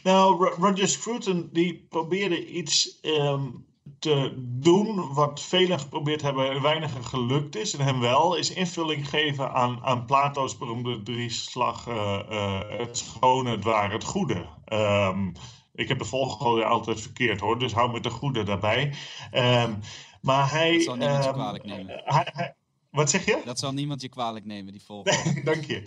Nou, 0.03 0.55
Roger 0.55 0.89
Scruton 0.89 1.49
die 1.53 1.87
probeerde 1.89 2.47
iets 2.47 2.99
um, 3.03 3.67
te 3.99 4.33
doen 4.39 5.13
wat 5.15 5.43
velen 5.43 5.81
geprobeerd 5.81 6.23
hebben 6.23 6.51
en 6.51 6.63
weinigen 6.63 7.05
gelukt 7.05 7.57
is. 7.57 7.75
En 7.75 7.85
hem 7.85 8.01
wel, 8.01 8.37
is 8.37 8.51
invulling 8.51 9.09
geven 9.09 9.53
aan, 9.53 9.85
aan 9.85 10.05
Plato's 10.05 10.59
beroemde 10.59 11.03
drieslag 11.03 11.89
uh, 11.89 12.21
uh, 12.31 12.61
het 12.69 12.99
schone, 12.99 13.51
het 13.51 13.65
ware, 13.65 13.93
het 13.93 14.05
goede. 14.05 14.47
Um, 14.73 15.33
ik 15.75 15.89
heb 15.89 15.99
de 15.99 16.05
volgorde 16.05 16.65
altijd 16.65 17.01
verkeerd 17.01 17.41
hoor, 17.41 17.59
dus 17.59 17.73
hou 17.73 17.93
me 17.93 18.01
de 18.01 18.11
goede 18.11 18.43
daarbij. 18.43 18.95
Um, 19.33 19.81
maar 20.21 20.51
hij... 20.51 20.73
Dat 20.73 20.83
zal 20.83 20.97
niemand 20.97 21.25
je 21.25 21.29
ehm, 21.29 21.39
kwalijk 21.39 21.65
nemen. 21.65 22.03
Hij, 22.05 22.29
hij, 22.33 22.55
wat 22.91 23.11
zeg 23.11 23.25
je? 23.25 23.43
Dat 23.45 23.59
zal 23.59 23.73
niemand 23.73 24.01
je 24.01 24.09
kwalijk 24.09 24.45
nemen, 24.45 24.73
die 24.73 24.85
volgorde. 24.85 25.43
Dank 25.45 25.65
je. 25.65 25.87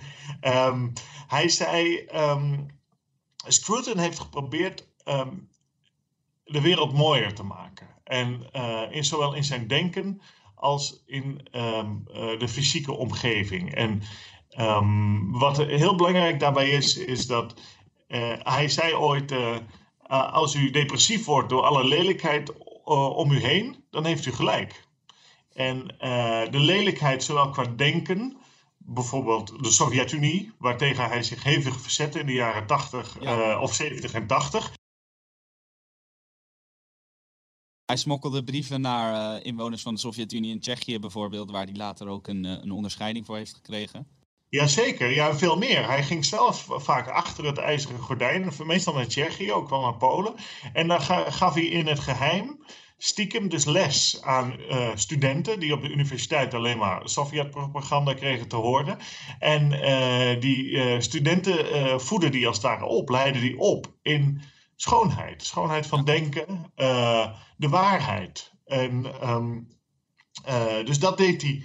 hij 1.27 1.50
zei... 1.50 2.06
Scruton 3.48 3.98
heeft 3.98 4.20
geprobeerd 4.20 4.88
de 6.51 6.62
wereld 6.62 6.94
mooier 6.94 7.34
te 7.34 7.44
maken. 7.44 7.88
En 8.03 8.50
uh, 8.56 8.82
in, 8.89 9.06
zowel 9.06 9.34
in 9.34 9.44
zijn 9.44 9.68
denken 9.68 10.22
als 10.56 11.03
in 11.06 11.48
um, 11.51 12.03
uh, 12.08 12.39
de 12.39 12.48
fysieke 12.48 12.91
omgeving. 12.91 13.75
En 13.75 14.01
um, 14.60 15.32
wat 15.32 15.58
heel 15.58 15.96
belangrijk 15.96 16.39
daarbij 16.39 16.70
is, 16.70 16.98
is 16.98 17.27
dat 17.27 17.53
uh, 18.08 18.34
hij 18.38 18.70
zei 18.70 18.94
ooit: 18.94 19.34
als 20.32 20.56
u 20.56 20.70
depressief 20.70 21.25
wordt 21.25 21.50
door 21.50 21.62
alle 21.62 21.84
lelijkheid 21.84 22.53
om 23.16 23.31
u 23.31 23.40
heen, 23.40 23.83
dan 23.90 24.05
heeft 24.05 24.25
u 24.25 24.31
gelijk. 24.31 24.88
En 25.53 25.88
de 26.51 26.59
lelijkheid, 26.59 27.24
zowel 27.24 27.50
qua 27.50 27.64
denken, 27.64 28.38
bijvoorbeeld 28.77 29.64
de 29.64 29.72
Sovjet-Unie, 29.72 30.51
waartegen 30.57 31.09
hij 31.09 31.24
zich 31.24 31.44
hevig 31.44 31.81
verzette 31.81 32.20
in 32.20 32.25
de 32.25 32.33
jaren 32.33 32.66
80 32.66 33.18
ja. 33.20 33.59
of 33.59 33.74
70 33.74 34.14
en 34.14 34.27
80. 34.27 34.72
Hij 37.90 37.98
smokkelde 37.98 38.44
brieven 38.44 38.82
naar 38.82 39.38
uh, 39.38 39.46
inwoners 39.46 39.82
van 39.82 39.94
de 39.94 40.00
Sovjet-Unie 40.00 40.52
in 40.52 40.60
Tsjechië 40.60 41.00
bijvoorbeeld, 41.00 41.52
waar 41.52 41.66
hij 41.66 41.75
later 41.75 42.08
ook 42.08 42.28
een, 42.28 42.46
uh, 42.46 42.52
een 42.52 42.72
onderscheiding 42.72 43.25
voor 43.25 43.38
heeft 43.38 43.54
gekregen. 43.54 44.08
Jazeker, 44.50 45.14
ja, 45.14 45.36
veel 45.36 45.58
meer. 45.58 45.88
Hij 45.88 46.04
ging 46.04 46.25
zelf 46.25 46.68
vaak 46.70 47.08
achter 47.08 47.46
het 47.46 47.58
ijzeren 47.58 48.00
gordijn, 48.00 48.52
meestal 48.64 48.94
naar 48.94 49.08
Tsjechië, 49.08 49.52
ook 49.52 49.70
wel 49.70 49.82
naar 49.82 49.98
Polen. 49.98 50.34
En 50.74 50.88
dan 50.88 51.02
gaf 51.32 51.54
hij 51.54 51.66
in 51.66 51.88
het 51.88 52.00
geheim 52.00 52.64
stiekem 52.98 53.50
dus 53.50 53.66
les 53.66 54.22
aan 54.22 54.56
uh, 54.60 54.90
studenten 54.96 55.60
die 55.60 55.74
op 55.74 55.82
de 55.82 55.90
universiteit 55.90 56.54
alleen 56.54 56.78
maar 56.78 57.10
Sovjet-propaganda 57.10 58.14
kregen 58.14 58.48
te 58.48 58.56
horen. 58.56 58.98
En 59.40 59.70
die 60.40 61.02
studenten 61.02 62.02
voeden 62.02 62.32
die 62.32 62.48
als 62.48 62.60
ware 62.60 62.86
op, 62.86 63.10
leiden 63.10 63.42
die 63.42 63.58
op 63.58 63.94
in 64.02 64.42
schoonheid. 64.81 65.44
Schoonheid 65.44 65.87
van 65.87 66.05
denken, 66.05 66.72
uh, 66.75 67.35
de 67.57 67.70
waarheid. 67.70 68.51
En, 68.65 69.29
um, 69.29 69.68
uh, 70.48 70.85
dus 70.85 71.00
dat 71.00 71.18
deed 71.18 71.42
hij 71.42 71.63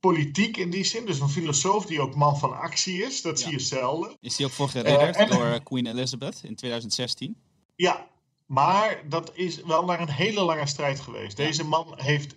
politiek 0.00 0.56
in 0.56 0.70
die 0.70 0.84
zin. 0.84 1.06
Dus 1.06 1.20
een 1.20 1.28
filosoof 1.28 1.86
die 1.86 2.00
ook 2.00 2.14
man 2.14 2.38
van 2.38 2.58
actie 2.58 3.02
is. 3.02 3.22
Dat 3.22 3.38
ja. 3.38 3.44
zie 3.44 3.52
je 3.52 3.64
zelden. 3.64 4.16
Is 4.20 4.36
hij 4.36 4.46
ook 4.46 4.52
voor 4.52 4.68
geredderd 4.68 5.20
uh, 5.20 5.30
door 5.30 5.62
Queen 5.62 5.86
Elizabeth 5.86 6.40
in 6.42 6.54
2016? 6.54 7.36
Ja, 7.76 8.06
maar 8.46 9.02
dat 9.08 9.30
is 9.34 9.62
wel 9.62 9.84
naar 9.84 10.00
een 10.00 10.10
hele 10.10 10.40
lange 10.40 10.66
strijd 10.66 11.00
geweest. 11.00 11.38
Ja. 11.38 11.44
Deze 11.44 11.64
man 11.64 11.94
heeft 11.96 12.36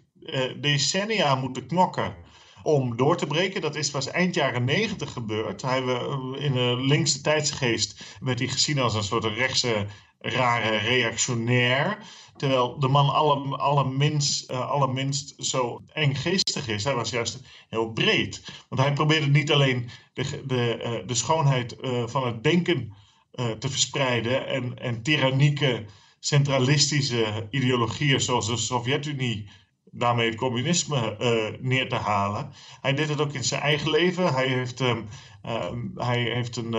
decennia 0.62 1.36
moeten 1.36 1.68
knokken 1.68 2.16
om 2.64 2.96
door 2.96 3.18
te 3.18 3.28
breken. 3.28 3.62
Dat 3.62 3.76
is 3.76 3.92
pas 3.92 4.08
eind 4.08 4.36
jaren 4.36 4.64
negentig 4.64 5.12
gebeurd. 5.12 5.62
Hij, 5.62 5.80
in 6.38 6.54
de 6.54 6.76
linkse 6.80 7.22
tijdsgeest 7.22 8.04
werd 8.20 8.40
hij 8.40 8.48
gezien 8.48 8.80
als 8.80 8.94
een 8.94 9.04
soort 9.04 9.26
rechtse 9.26 9.88
rare 10.20 10.78
reactionair. 10.78 11.98
Terwijl 12.38 12.80
de 12.80 12.88
man 12.88 13.10
alle, 13.10 13.58
allerminst, 13.58 14.52
uh, 14.52 14.70
allerminst 14.70 15.34
zo 15.38 15.82
enggeestig 15.94 16.68
is. 16.68 16.84
Hij 16.84 16.96
was 16.96 17.10
juist 17.10 17.42
heel 17.70 17.92
breed. 17.92 18.44
Want 18.70 18.82
hij 18.82 18.94
probeerde 18.94 19.28
niet 19.28 19.52
alleen 19.52 19.90
de, 20.14 20.44
de, 20.46 20.80
uh, 20.84 21.08
de 21.08 21.16
schoonheid 21.16 21.76
uh, 21.82 22.08
van 22.08 22.26
het 22.26 22.44
denken 22.44 22.94
te 23.60 23.70
verspreiden. 23.70 24.48
En, 24.48 24.80
en 24.80 25.02
tyrannieke, 25.02 25.86
centralistische 26.20 27.48
ideologieën 27.50 28.22
zoals 28.22 28.48
de 28.48 28.58
Sovjet-Unie 28.58 29.50
daarmee 29.92 30.30
het 30.30 30.38
communisme 30.38 31.18
neer 31.62 31.90
te 31.90 31.96
halen. 31.96 32.52
Hij 32.82 32.94
deed 32.94 33.10
het 33.10 33.22
ook 33.22 33.34
in 33.34 33.44
zijn 33.44 33.62
eigen 33.62 33.90
leven. 33.90 34.34
Hij 34.34 34.48
heeft, 34.48 34.80
um, 34.80 35.08
um, 35.46 35.92
hij 35.96 36.22
heeft 36.22 36.56
een 36.56 36.72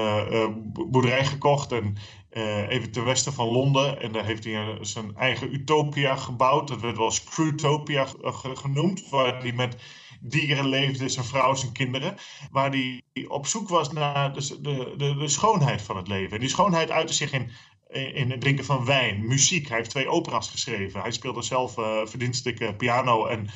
boerderij 0.72 1.24
gekocht 1.24 1.72
en 1.72 1.96
uh, 2.32 2.68
even 2.68 2.90
ten 2.90 3.04
westen 3.04 3.32
van 3.32 3.46
Londen. 3.46 4.00
En 4.00 4.12
daar 4.12 4.24
heeft 4.24 4.44
hij 4.44 4.78
zijn 4.80 5.16
eigen 5.16 5.54
utopia 5.54 6.16
gebouwd. 6.16 6.68
Dat 6.68 6.80
werd 6.80 6.96
wel 6.96 7.10
Screwtopia 7.10 8.06
genoemd. 8.54 9.08
Waar 9.08 9.40
hij 9.40 9.52
met 9.52 9.76
dieren 10.20 10.68
leefde, 10.68 11.08
zijn 11.08 11.24
vrouw, 11.24 11.54
zijn 11.54 11.72
kinderen. 11.72 12.16
Waar 12.50 12.70
hij 12.70 13.02
op 13.28 13.46
zoek 13.46 13.68
was 13.68 13.92
naar 13.92 14.32
de, 14.32 14.60
de, 14.60 15.16
de, 15.18 15.28
schoonheid 15.28 15.82
van 15.82 15.96
het 15.96 16.08
leven. 16.08 16.34
En 16.34 16.40
die 16.40 16.48
schoonheid 16.48 16.90
uitte 16.90 17.12
zich 17.12 17.32
in 17.32 17.50
in 17.90 18.30
het 18.30 18.40
drinken 18.40 18.64
van 18.64 18.84
wijn, 18.84 19.26
muziek. 19.26 19.68
Hij 19.68 19.76
heeft 19.76 19.90
twee 19.90 20.08
operas 20.08 20.50
geschreven. 20.50 21.00
Hij 21.00 21.10
speelde 21.10 21.42
zelf 21.42 21.78
uh, 21.78 22.00
verdienstelijke 22.04 22.74
piano 22.74 23.26
en 23.26 23.48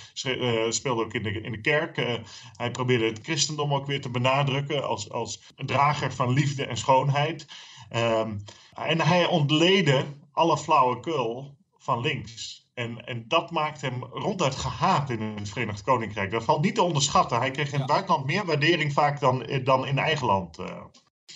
speelde 0.68 1.04
ook 1.04 1.14
in 1.14 1.22
de, 1.22 1.40
in 1.40 1.52
de 1.52 1.60
kerk. 1.60 2.20
Hij 2.56 2.70
probeerde 2.70 3.04
het 3.04 3.20
christendom 3.22 3.74
ook 3.74 3.86
weer 3.86 4.00
te 4.00 4.10
benadrukken 4.10 4.84
als, 4.88 5.10
als 5.10 5.42
drager 5.56 6.12
van 6.12 6.32
liefde 6.32 6.66
en 6.66 6.76
schoonheid. 6.76 7.46
Um, 7.96 8.44
en 8.74 9.00
hij 9.00 9.26
ontleedde 9.26 10.04
alle 10.32 10.58
flauwekul 10.58 11.56
van 11.78 12.00
links. 12.00 12.66
En, 12.74 13.06
en 13.06 13.24
dat 13.28 13.50
maakt 13.50 13.80
hem 13.80 14.04
ronduit 14.04 14.54
gehaat 14.54 15.10
in 15.10 15.20
het 15.20 15.48
Verenigd 15.48 15.82
Koninkrijk. 15.82 16.30
Dat 16.30 16.44
valt 16.44 16.62
niet 16.62 16.74
te 16.74 16.82
onderschatten. 16.82 17.38
Hij 17.38 17.50
kreeg 17.50 17.72
in 17.72 17.78
het 17.78 17.88
buitenland 17.88 18.26
meer 18.26 18.44
waardering 18.44 18.92
vaak 18.92 19.20
dan, 19.20 19.46
dan 19.64 19.86
in 19.86 19.98
eigen 19.98 20.26
land. 20.26 20.58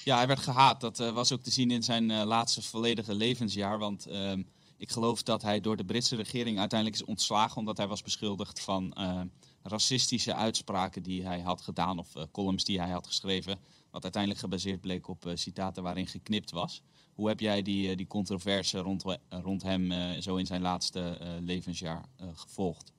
Ja, 0.04 0.16
hij 0.16 0.26
werd 0.26 0.38
gehaat. 0.38 0.80
Dat 0.80 1.00
uh, 1.00 1.12
was 1.12 1.32
ook 1.32 1.42
te 1.42 1.50
zien 1.50 1.70
in 1.70 1.82
zijn 1.82 2.10
uh, 2.10 2.22
laatste 2.22 2.62
volledige 2.62 3.14
levensjaar. 3.14 3.78
Want 3.78 4.08
uh, 4.08 4.32
ik 4.78 4.90
geloof 4.90 5.22
dat 5.22 5.42
hij 5.42 5.60
door 5.60 5.76
de 5.76 5.84
Britse 5.84 6.16
regering 6.16 6.58
uiteindelijk 6.58 7.00
is 7.00 7.06
ontslagen. 7.06 7.56
Omdat 7.56 7.76
hij 7.76 7.86
was 7.86 8.02
beschuldigd 8.02 8.60
van 8.60 8.92
eh, 8.92 9.20
racistische 9.62 10.34
uitspraken 10.34 11.02
die 11.02 11.24
hij 11.24 11.40
had 11.40 11.60
gedaan. 11.60 11.98
Of 11.98 12.08
columns 12.32 12.64
die 12.64 12.80
hij 12.80 12.90
had 12.90 13.06
geschreven. 13.06 13.58
Wat 13.90 14.02
uiteindelijk 14.02 14.42
gebaseerd 14.42 14.80
bleek 14.80 15.08
op 15.08 15.30
citaten 15.34 15.82
waarin 15.82 16.06
geknipt 16.06 16.50
was. 16.50 16.82
Hoe 17.14 17.28
heb 17.28 17.40
jij 17.40 17.62
die, 17.62 17.96
die 17.96 18.06
controverse 18.06 18.78
rond, 18.78 19.04
rond 19.28 19.62
hem 19.62 19.92
zo 20.22 20.36
in 20.36 20.46
zijn 20.46 20.62
laatste 20.62 21.18
levensjaar 21.40 22.04
gevolgd? 22.34 22.92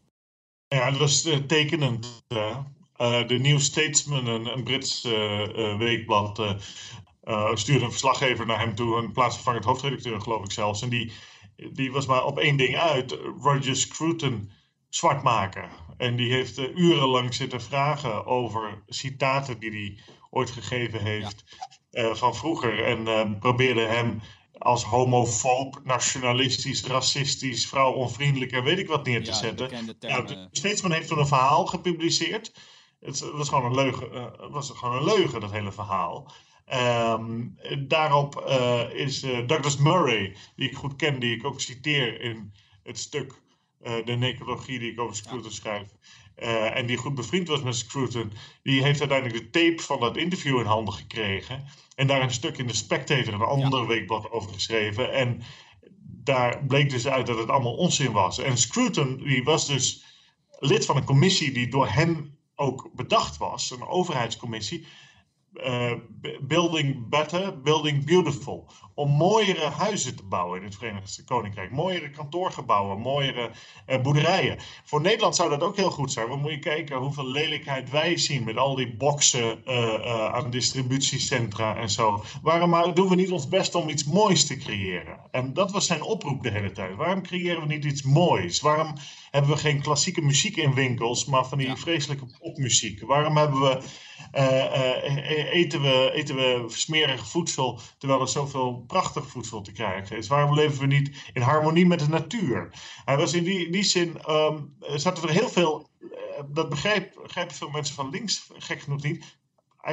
Ja, 0.68 0.92
dat 0.92 1.00
was 1.00 1.22
tekenend. 1.48 2.24
De 3.28 3.38
New 3.42 3.60
Statesman, 3.60 4.26
een, 4.28 4.64
Brits 4.64 5.02
weekblad, 5.78 6.56
stuurde 7.54 7.86
een 7.86 7.92
verslaggever 7.92 8.46
naar 8.46 8.60
hem 8.60 8.76
toe, 8.76 8.98
een 8.98 9.12
plaatsvervangend 9.12 9.66
hoofdredacteur, 9.66 10.22
geloof 10.22 10.44
ik 10.44 10.52
zelfs. 10.52 10.82
En 10.82 10.90
die, 10.90 11.12
die 11.74 11.92
was 11.92 12.06
maar 12.06 12.26
op 12.26 12.38
één 12.40 12.58
ding 12.58 12.78
uit: 12.78 13.12
Roger 13.42 13.76
Scruton 13.76 14.52
zwart 14.90 15.24
maken. 15.24 15.70
En 15.98 16.16
die 16.16 16.32
heeft 16.32 16.58
urenlang 16.58 17.34
zitten 17.34 17.62
vragen 17.62 18.26
over 18.26 18.84
citaten 18.88 19.60
die 19.60 19.70
hij 19.72 19.98
ooit 20.38 20.52
gegeven 20.52 21.02
heeft 21.04 21.44
ja. 21.90 22.04
uh, 22.04 22.16
van 22.16 22.36
vroeger. 22.36 22.84
En 22.84 23.40
probeerde 23.40 23.82
hem 23.82 24.22
als 24.58 24.84
homofoob, 24.84 25.82
nationalistisch, 25.84 26.84
racistisch, 26.84 27.68
vrouwonvriendelijk 27.68 28.52
en 28.52 28.64
weet 28.64 28.80
ik 28.80 28.88
wat 28.88 29.06
neer 29.06 29.24
te 29.24 29.30
ja, 29.30 29.36
zetten. 29.36 29.96
Ja, 30.00 30.48
Steedsman 30.52 30.92
heeft 30.92 31.08
toen 31.08 31.20
een 31.20 31.28
verhaal 31.28 31.66
gepubliceerd. 31.66 32.54
Het 33.00 33.32
was 33.32 33.50
gewoon 33.50 33.66
een 33.66 33.76
leugen, 33.76 34.14
uh, 34.14 34.26
was 34.50 34.72
gewoon 34.76 34.96
een 34.96 35.04
leugen 35.04 35.40
dat 35.40 35.52
hele 35.52 35.72
verhaal. 35.72 36.32
Um, 36.74 37.58
daarop 37.88 38.44
uh, 38.48 38.82
is 38.94 39.24
uh, 39.24 39.48
Douglas 39.48 39.78
Murray, 39.78 40.36
die 40.56 40.70
ik 40.70 40.76
goed 40.76 40.96
ken, 40.96 41.20
die 41.20 41.36
ik 41.36 41.46
ook 41.46 41.62
citeer 41.62 42.22
in 42.22 42.54
het 42.84 43.00
stuk 43.00 43.42
De 44.06 44.16
Necrologie 44.16 44.80
die 44.80 44.92
ik 44.92 45.00
over 45.00 45.16
Scruton 45.16 45.52
schrijf. 45.52 45.88
en 46.74 46.86
die 46.86 46.98
goed 46.98 47.16
bevriend 47.16 47.48
was 47.48 47.62
met 47.62 47.76
Scruton, 47.76 48.32
die 48.64 48.84
heeft 48.84 49.00
uiteindelijk 49.00 49.44
de 49.44 49.50
tape 49.50 49.82
van 49.82 50.00
dat 50.00 50.18
interview 50.18 50.60
in 50.60 50.66
handen 50.66 50.94
gekregen. 50.94 51.66
En 51.96 52.08
daar 52.08 52.22
een 52.22 52.32
stuk 52.32 52.58
in 52.58 52.68
de 52.68 52.76
Spectator, 52.76 53.34
een 53.34 53.42
ander 53.42 53.82
ja. 53.82 53.86
weekblad, 53.86 54.32
over 54.32 54.54
geschreven. 54.54 55.14
En 55.14 55.42
daar 56.24 56.66
bleek 56.66 56.90
dus 56.90 57.08
uit 57.08 57.28
dat 57.28 57.38
het 57.38 57.50
allemaal 57.50 57.76
onzin 57.76 58.12
was. 58.12 58.40
En 58.40 58.58
Scruton, 58.58 59.18
die 59.18 59.44
was 59.44 59.68
dus 59.68 60.06
lid 60.60 60.86
van 60.86 60.98
een 60.98 61.04
commissie 61.04 61.52
die 61.52 61.68
door 61.68 61.88
hem 61.88 62.38
ook 62.56 62.90
bedacht 62.96 63.38
was, 63.38 63.72
een 63.72 63.88
overheidscommissie. 63.88 64.86
Uh, 65.66 65.92
building 66.42 67.10
Better, 67.10 67.62
Building 67.62 68.06
Beautiful. 68.06 68.70
Om 68.94 69.10
mooiere 69.10 69.66
huizen 69.66 70.16
te 70.16 70.24
bouwen 70.24 70.60
in 70.60 70.66
het 70.66 70.76
Verenigd 70.76 71.24
Koninkrijk. 71.26 71.72
Mooiere 71.72 72.10
kantoorgebouwen, 72.10 73.00
mooiere 73.00 73.52
uh, 73.88 74.02
boerderijen. 74.02 74.58
Voor 74.84 75.02
Nederland 75.02 75.36
zou 75.36 75.50
dat 75.50 75.64
ook 75.64 75.76
heel 75.76 75.92
goed 75.92 76.12
zijn. 76.12 76.28
Want 76.28 76.42
moet 76.42 76.52
je 76.52 76.60
kijken 76.60 76.98
hoeveel 76.98 77.28
lelijkheid 77.28 77.90
wij 77.90 78.18
zien 78.18 78.44
met 78.44 78.58
al 78.58 78.76
die 78.76 78.96
boxen 78.96 79.62
uh, 79.66 80.34
aan 80.34 80.50
distributiecentra 80.50 81.76
en 81.76 81.90
zo. 81.90 82.24
Waarom 82.42 82.94
doen 82.94 83.10
we 83.10 83.16
niet 83.16 83.32
ons 83.32 83.48
best 83.48 83.76
om 83.76 83.90
iets 83.90 84.04
moois 84.04 84.46
te 84.46 84.58
creëren? 84.58 85.20
En 85.32 85.54
dat 85.54 85.72
was 85.72 85.86
zijn 85.86 86.02
oproep 86.02 86.44
de 86.44 86.52
hele 86.52 86.72
tijd. 86.72 86.96
Waarom 86.96 87.22
creëren 87.22 87.62
we 87.62 87.68
niet 87.68 87.86
iets 87.86 88.02
moois? 88.02 88.62
Waarom 88.62 88.94
hebben 89.32 89.52
we 89.52 89.58
geen 89.58 89.82
klassieke 89.82 90.22
muziek 90.22 90.56
in 90.56 90.74
winkels, 90.74 91.26
maar 91.26 91.46
van 91.46 91.58
die 91.58 91.76
vreselijke 91.76 92.26
popmuziek? 92.40 93.02
Waarom 93.02 93.38
hebben 93.38 93.60
we, 93.60 93.82
eten, 95.52 95.82
we, 95.82 96.12
eten 96.14 96.36
we 96.36 96.66
smerig 96.68 97.28
voedsel 97.28 97.80
terwijl 97.98 98.22
er 98.22 98.28
zoveel 98.28 98.84
prachtig 98.88 99.28
voedsel 99.28 99.62
te 99.62 99.72
krijgen 99.72 100.18
is? 100.18 100.28
Waarom 100.28 100.54
leven 100.54 100.80
we 100.80 100.86
niet 100.86 101.30
in 101.34 101.42
harmonie 101.42 101.86
met 101.86 102.00
de 102.00 102.10
natuur? 102.10 102.70
Hij 103.06 103.18
was 103.18 103.34
in 103.34 103.44
die, 103.44 103.72
die 103.72 103.84
zin, 103.84 104.18
um, 104.30 104.76
zaten 104.80 105.24
er 105.24 105.30
heel 105.30 105.50
veel, 105.50 105.90
dat 106.48 106.70
begrijpen 106.70 107.56
veel 107.56 107.70
mensen 107.70 107.96
van 107.96 108.10
links 108.10 108.50
gek 108.58 108.82
genoeg 108.82 109.04
niet, 109.04 109.38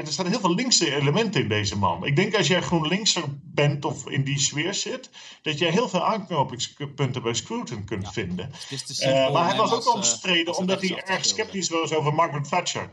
er 0.03 0.13
staan 0.13 0.27
heel 0.27 0.41
veel 0.41 0.55
linkse 0.55 0.95
elementen 0.95 1.41
in 1.41 1.49
deze 1.49 1.79
man. 1.79 2.07
Ik 2.07 2.17
denk 2.17 2.37
als 2.37 2.47
jij 2.47 2.63
GroenLinkser 2.63 3.25
bent 3.43 3.85
of 3.85 4.09
in 4.09 4.25
die 4.25 4.39
sfeer 4.39 4.75
zit, 4.75 5.11
dat 5.43 5.59
jij 5.59 5.71
heel 5.71 5.89
veel 5.89 6.05
aanknopingspunten 6.05 7.23
bij 7.23 7.35
Scruton 7.35 7.85
kunt 7.85 8.13
vinden. 8.13 8.53
Uh, 9.01 9.33
maar 9.33 9.47
hij 9.49 9.57
was 9.57 9.73
ook 9.73 9.87
eh, 9.87 9.95
omstreden 9.95 10.57
omdat 10.57 10.81
hij 10.81 11.03
erg 11.05 11.25
sceptisch 11.25 11.69
was 11.69 11.93
over 11.93 12.15
Margaret 12.15 12.49
Thatcher. 12.49 12.91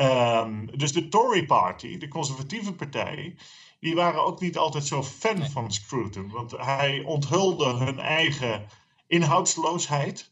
Um, 0.00 0.78
dus 0.78 0.92
de 0.92 1.08
Tory 1.08 1.46
Party, 1.46 1.98
de 1.98 2.08
conservatieve 2.08 2.72
partij, 2.72 3.36
die 3.80 3.94
waren 3.94 4.24
ook 4.24 4.40
niet 4.40 4.58
altijd 4.58 4.84
zo 4.84 5.02
fan 5.02 5.38
nee. 5.38 5.50
van 5.50 5.72
Scruton. 5.72 6.30
Want 6.30 6.50
hij 6.50 7.02
onthulde 7.04 7.64
hun 7.64 7.98
eigen 7.98 8.66
inhoudsloosheid. 9.06 10.30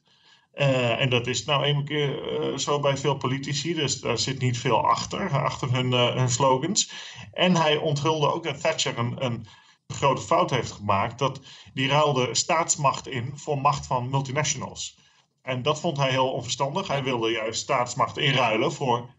Uh, 0.54 1.00
en 1.00 1.10
dat 1.10 1.26
is 1.26 1.44
nou 1.44 1.66
een 1.66 1.84
keer 1.84 2.40
uh, 2.50 2.56
zo 2.56 2.80
bij 2.80 2.96
veel 2.96 3.16
politici, 3.16 3.74
dus 3.74 4.00
daar 4.00 4.18
zit 4.18 4.38
niet 4.38 4.58
veel 4.58 4.88
achter, 4.88 5.42
achter 5.42 5.72
hun, 5.72 5.92
uh, 5.92 6.14
hun 6.14 6.30
slogans. 6.30 6.92
En 7.32 7.56
hij 7.56 7.76
onthulde 7.76 8.32
ook 8.32 8.44
dat 8.44 8.60
Thatcher 8.60 8.98
een, 8.98 9.24
een, 9.24 9.46
grote 9.88 10.22
fout 10.22 10.50
heeft 10.50 10.72
gemaakt, 10.72 11.18
dat 11.18 11.40
die 11.74 11.88
ruilde 11.88 12.34
staatsmacht 12.34 13.08
in 13.08 13.32
voor 13.34 13.58
macht 13.58 13.86
van 13.86 14.10
multinationals. 14.10 14.98
En 15.42 15.62
dat 15.62 15.80
vond 15.80 15.96
hij 15.96 16.10
heel 16.10 16.32
onverstandig. 16.32 16.88
Hij 16.88 17.02
wilde 17.02 17.30
juist 17.30 17.60
staatsmacht 17.60 18.18
inruilen 18.18 18.72
voor 18.72 19.14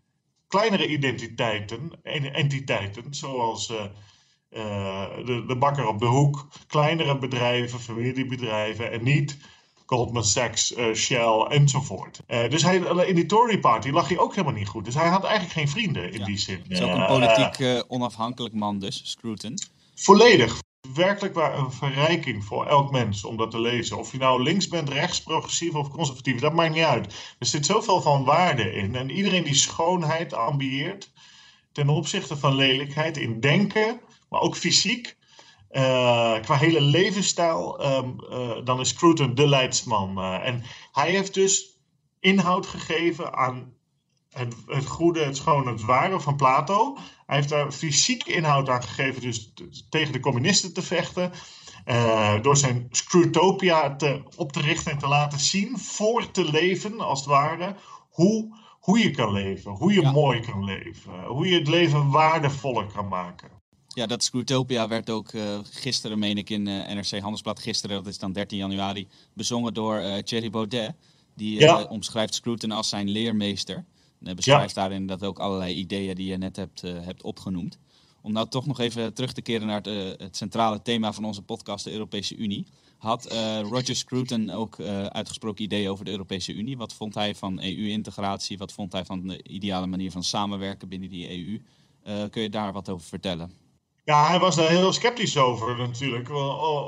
kleinere 0.48 0.88
identiteiten, 0.88 1.92
entiteiten, 2.34 3.14
zoals 3.14 3.68
de, 3.68 5.44
de 5.48 5.56
bakker 5.60 5.88
op 5.88 6.00
de 6.00 6.06
hoek, 6.06 6.48
kleinere 6.68 7.18
bedrijven, 7.18 7.80
familiebedrijven 7.80 8.92
en 8.92 9.04
niet 9.04 9.38
Goldman 9.86 10.24
Sachs, 10.24 10.72
uh, 10.72 10.94
Shell 10.94 11.46
enzovoort. 11.50 12.20
Dus 12.28 12.64
hij, 12.64 12.78
in 13.08 13.16
die 13.16 13.26
Tory 13.26 13.60
Party 13.60 13.90
lag 13.90 14.08
hij 14.08 14.18
ook 14.18 14.36
helemaal 14.36 14.58
niet 14.58 14.68
goed. 14.68 14.86
Dus 14.86 14.94
hij 14.94 15.08
had 15.08 15.24
eigenlijk 15.24 15.54
geen 15.54 15.70
vrienden 15.70 16.12
in 16.12 16.20
ja. 16.20 16.26
die 16.26 16.38
zin. 16.38 16.60
Het 16.62 16.72
is 16.72 16.82
ook 16.82 16.96
een 16.96 17.06
politiek 17.06 17.84
onafhankelijk 17.88 18.54
man 18.54 18.80
dus, 18.80 19.02
Scruton. 19.04 19.58
Volledig. 19.96 20.62
Werkelijk 20.94 21.34
waar 21.34 21.58
een 21.58 21.72
verrijking 21.72 22.44
voor 22.44 22.66
elk 22.66 22.92
mens 22.92 23.24
om 23.24 23.38
dat 23.38 23.52
te 23.52 23.62
lezen. 23.62 23.98
Of 23.98 24.12
je 24.12 24.18
nou 24.18 24.44
links 24.44 24.68
bent, 24.68 24.90
rechts, 24.90 25.24
progressief 25.24 25.74
of 25.74 25.90
conservatief, 25.90 26.40
dat 26.40 26.54
maakt 26.54 26.74
niet 26.74 26.84
uit. 26.84 27.36
Er 27.40 27.46
zit 27.46 27.66
zoveel 27.66 28.02
van 28.02 28.24
waarde 28.24 28.74
in. 28.74 28.96
En 28.96 29.10
iedereen 29.10 29.44
die 29.44 29.54
schoonheid 29.54 30.34
ambieert 30.34 31.12
ten 31.72 31.90
opzichte 31.90 32.38
van 32.38 32.56
lelijkheid 32.56 33.18
in 33.18 33.40
denken, 33.40 34.02
maar 34.30 34.42
ook 34.42 34.56
fysiek, 34.56 35.18
uh, 35.72 36.40
qua 36.42 36.56
hele 36.56 36.82
levensstijl, 36.82 37.86
um, 37.86 38.16
uh, 38.30 38.66
dan 38.66 38.80
is 38.80 38.90
Scruton 38.90 39.36
de 39.36 39.48
leidsman. 39.48 40.18
Uh, 40.18 40.48
en 40.48 40.64
hij 40.92 41.10
heeft 41.10 41.34
dus 41.34 41.80
inhoud 42.20 42.66
gegeven 42.66 43.34
aan 43.34 43.77
het, 44.38 44.56
het, 44.68 44.86
goede, 44.86 45.24
het 45.24 45.38
schone, 45.38 45.72
het 45.72 45.82
ware 45.82 46.20
van 46.20 46.36
Plato. 46.36 46.98
Hij 47.26 47.36
heeft 47.36 47.50
daar 47.50 47.72
fysiek 47.72 48.24
inhoud 48.24 48.70
aan 48.70 48.84
gegeven, 48.84 49.22
dus 49.22 49.54
tegen 49.90 50.14
de 50.14 50.20
communisten 50.20 50.74
te 50.74 50.82
vechten. 50.82 51.32
door 52.42 52.58
zijn 52.58 52.88
Scrutopia 52.92 53.96
te, 53.96 54.22
op 54.36 54.52
te 54.52 54.62
richten 54.62 54.92
en 54.92 54.98
te 54.98 55.08
laten 55.08 55.40
zien, 55.40 55.78
voor 55.78 56.32
te 56.32 56.52
leven 56.52 57.00
als 57.00 57.20
het 57.20 57.30
ware, 57.30 57.76
hoe, 58.10 58.56
hoe 58.80 59.00
je 59.00 59.12
kan 59.12 59.32
leven, 59.32 59.72
hoe 59.72 59.94
je 59.94 60.02
ja. 60.02 60.12
mooi 60.12 60.40
kan 60.40 60.64
leven, 60.64 61.24
hoe 61.26 61.48
je 61.48 61.58
het 61.58 61.68
leven 61.68 62.10
waardevoller 62.10 62.86
kan 62.94 63.08
maken. 63.08 63.50
Ja, 63.88 64.06
dat 64.06 64.24
Scrutopia 64.24 64.88
werd 64.88 65.10
ook 65.10 65.32
uh, 65.32 65.60
gisteren, 65.64 66.20
meen 66.20 66.38
ik, 66.38 66.50
in 66.50 66.68
uh, 66.68 66.88
NRC 66.88 67.20
Handelsblad, 67.20 67.60
gisteren, 67.60 67.96
dat 67.96 68.08
is 68.08 68.18
dan 68.18 68.32
13 68.32 68.58
januari, 68.58 69.08
bezongen 69.34 69.74
door 69.74 70.22
Thierry 70.24 70.50
Baudet. 70.50 70.96
Die 71.38 71.60
ja. 71.60 71.84
omschrijft 71.84 72.34
Scruton 72.34 72.72
als 72.72 72.90
zijn 72.90 73.10
leermeester. 73.10 73.86
En 74.24 74.36
beschrijft 74.36 74.76
ja. 74.76 74.82
daarin 74.82 75.08
dat 75.08 75.24
ook 75.24 75.40
allerlei 75.40 75.74
ideeën 75.74 76.16
die 76.16 76.28
je 76.28 76.38
net 76.38 76.56
hebt, 76.56 76.82
hebt 76.82 77.24
opgenoemd. 77.24 77.78
Om 78.22 78.32
nou 78.32 78.48
toch 78.48 78.66
nog 78.66 78.80
even 78.80 79.14
terug 79.14 79.34
te 79.34 79.42
keren 79.42 79.68
naar 79.68 79.82
het, 79.82 80.20
het 80.20 80.38
centrale 80.38 80.82
thema 80.82 81.14
van 81.14 81.26
onze 81.26 81.42
podcast, 81.42 81.84
de 81.84 81.92
Europese 81.92 82.36
Unie. 82.36 82.68
Had 82.98 83.32
Roger 83.62 83.96
Scruton 83.96 84.50
ook 84.50 84.80
uitgesproken 85.10 85.64
ideeën 85.64 85.90
over 85.90 86.06
de 86.06 86.12
Europese 86.12 86.54
Unie? 86.54 86.78
Wat 86.78 86.94
vond 86.94 87.14
hij 87.14 87.36
van 87.36 87.62
EU-integratie? 87.62 88.58
Wat 88.58 88.74
vond 88.74 88.92
hij 88.92 89.06
van 89.06 89.28
de 89.28 89.44
ideale 89.44 89.88
manier 89.88 90.12
van 90.12 90.24
samenwerken 90.24 90.88
binnen 90.88 91.10
die 91.10 91.30
EU? 91.30 91.62
kun 92.30 92.42
je 92.42 92.50
daar 92.50 92.74
wat 92.74 92.90
over 92.90 93.08
vertellen? 93.08 93.67
Ja, 94.08 94.28
hij 94.28 94.40
was 94.40 94.56
daar 94.56 94.70
heel 94.70 94.94
sceptisch 94.94 95.38
over 95.38 95.78
natuurlijk, 95.78 96.30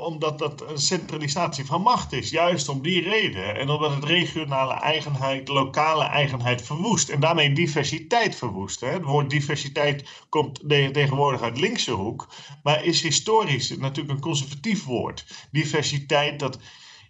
omdat 0.04 0.38
dat 0.38 0.70
een 0.70 0.78
centralisatie 0.78 1.64
van 1.64 1.82
macht 1.82 2.12
is. 2.12 2.30
Juist 2.30 2.68
om 2.68 2.82
die 2.82 3.02
reden. 3.02 3.56
En 3.56 3.70
omdat 3.70 3.94
het 3.94 4.04
regionale 4.04 4.72
eigenheid, 4.72 5.48
lokale 5.48 6.04
eigenheid 6.04 6.62
verwoest. 6.62 7.08
En 7.08 7.20
daarmee 7.20 7.52
diversiteit 7.52 8.36
verwoest. 8.36 8.80
Hè. 8.80 8.88
Het 8.88 9.04
woord 9.04 9.30
diversiteit 9.30 10.24
komt 10.28 10.60
tegenwoordig 10.68 11.42
uit 11.42 11.60
linkse 11.60 11.92
hoek, 11.92 12.28
maar 12.62 12.84
is 12.84 13.02
historisch 13.02 13.76
natuurlijk 13.76 14.14
een 14.14 14.20
conservatief 14.20 14.84
woord. 14.84 15.48
Diversiteit, 15.50 16.38
dat 16.38 16.58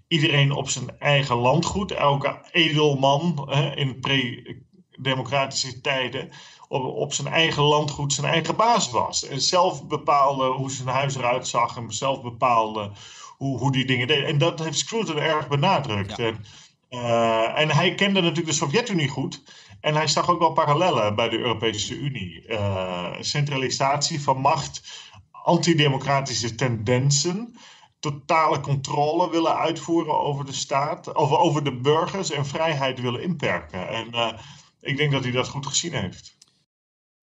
iedereen 0.08 0.52
op 0.52 0.68
zijn 0.68 0.98
eigen 0.98 1.36
landgoed, 1.36 1.92
elke 1.92 2.48
edelman 2.52 3.48
hè, 3.50 3.76
in 3.76 4.00
pre-democratische 4.00 5.80
tijden 5.80 6.30
op, 6.70 6.84
op 6.84 7.12
zijn 7.12 7.28
eigen 7.28 7.62
landgoed 7.62 8.12
zijn 8.12 8.26
eigen 8.26 8.56
baas 8.56 8.90
was. 8.90 9.26
En 9.26 9.40
zelf 9.40 9.86
bepaalde 9.86 10.46
hoe 10.46 10.70
zijn 10.70 10.88
huis 10.88 11.14
eruit 11.14 11.48
zag 11.48 11.76
en 11.76 11.92
zelf 11.92 12.22
bepaalde 12.22 12.90
hoe, 13.36 13.58
hoe 13.58 13.72
die 13.72 13.84
dingen 13.84 14.06
deden. 14.06 14.26
En 14.26 14.38
dat 14.38 14.58
heeft 14.58 14.78
Scruton 14.78 15.18
erg 15.18 15.48
benadrukt. 15.48 16.16
Ja. 16.16 16.24
En, 16.24 16.44
uh, 16.90 17.58
en 17.58 17.70
hij 17.70 17.94
kende 17.94 18.20
natuurlijk 18.20 18.48
de 18.48 18.52
Sovjet-Unie 18.52 19.08
goed. 19.08 19.42
En 19.80 19.94
hij 19.94 20.06
zag 20.06 20.28
ook 20.28 20.38
wel 20.38 20.52
parallellen 20.52 21.14
bij 21.14 21.28
de 21.28 21.38
Europese 21.38 21.94
Unie. 21.94 22.48
Uh, 22.48 23.06
centralisatie 23.20 24.22
van 24.22 24.40
macht, 24.40 24.82
antidemocratische 25.30 26.54
tendensen 26.54 27.56
totale 28.00 28.60
controle 28.60 29.30
willen 29.30 29.56
uitvoeren 29.56 30.20
over 30.20 30.44
de 30.44 30.52
staat, 30.52 31.14
over, 31.14 31.38
over 31.38 31.64
de 31.64 31.76
burgers 31.76 32.30
en 32.30 32.46
vrijheid 32.46 33.00
willen 33.00 33.22
inperken. 33.22 33.88
En 33.88 34.06
uh, 34.14 34.32
ik 34.80 34.96
denk 34.96 35.12
dat 35.12 35.22
hij 35.22 35.32
dat 35.32 35.48
goed 35.48 35.66
gezien 35.66 35.94
heeft. 35.94 36.38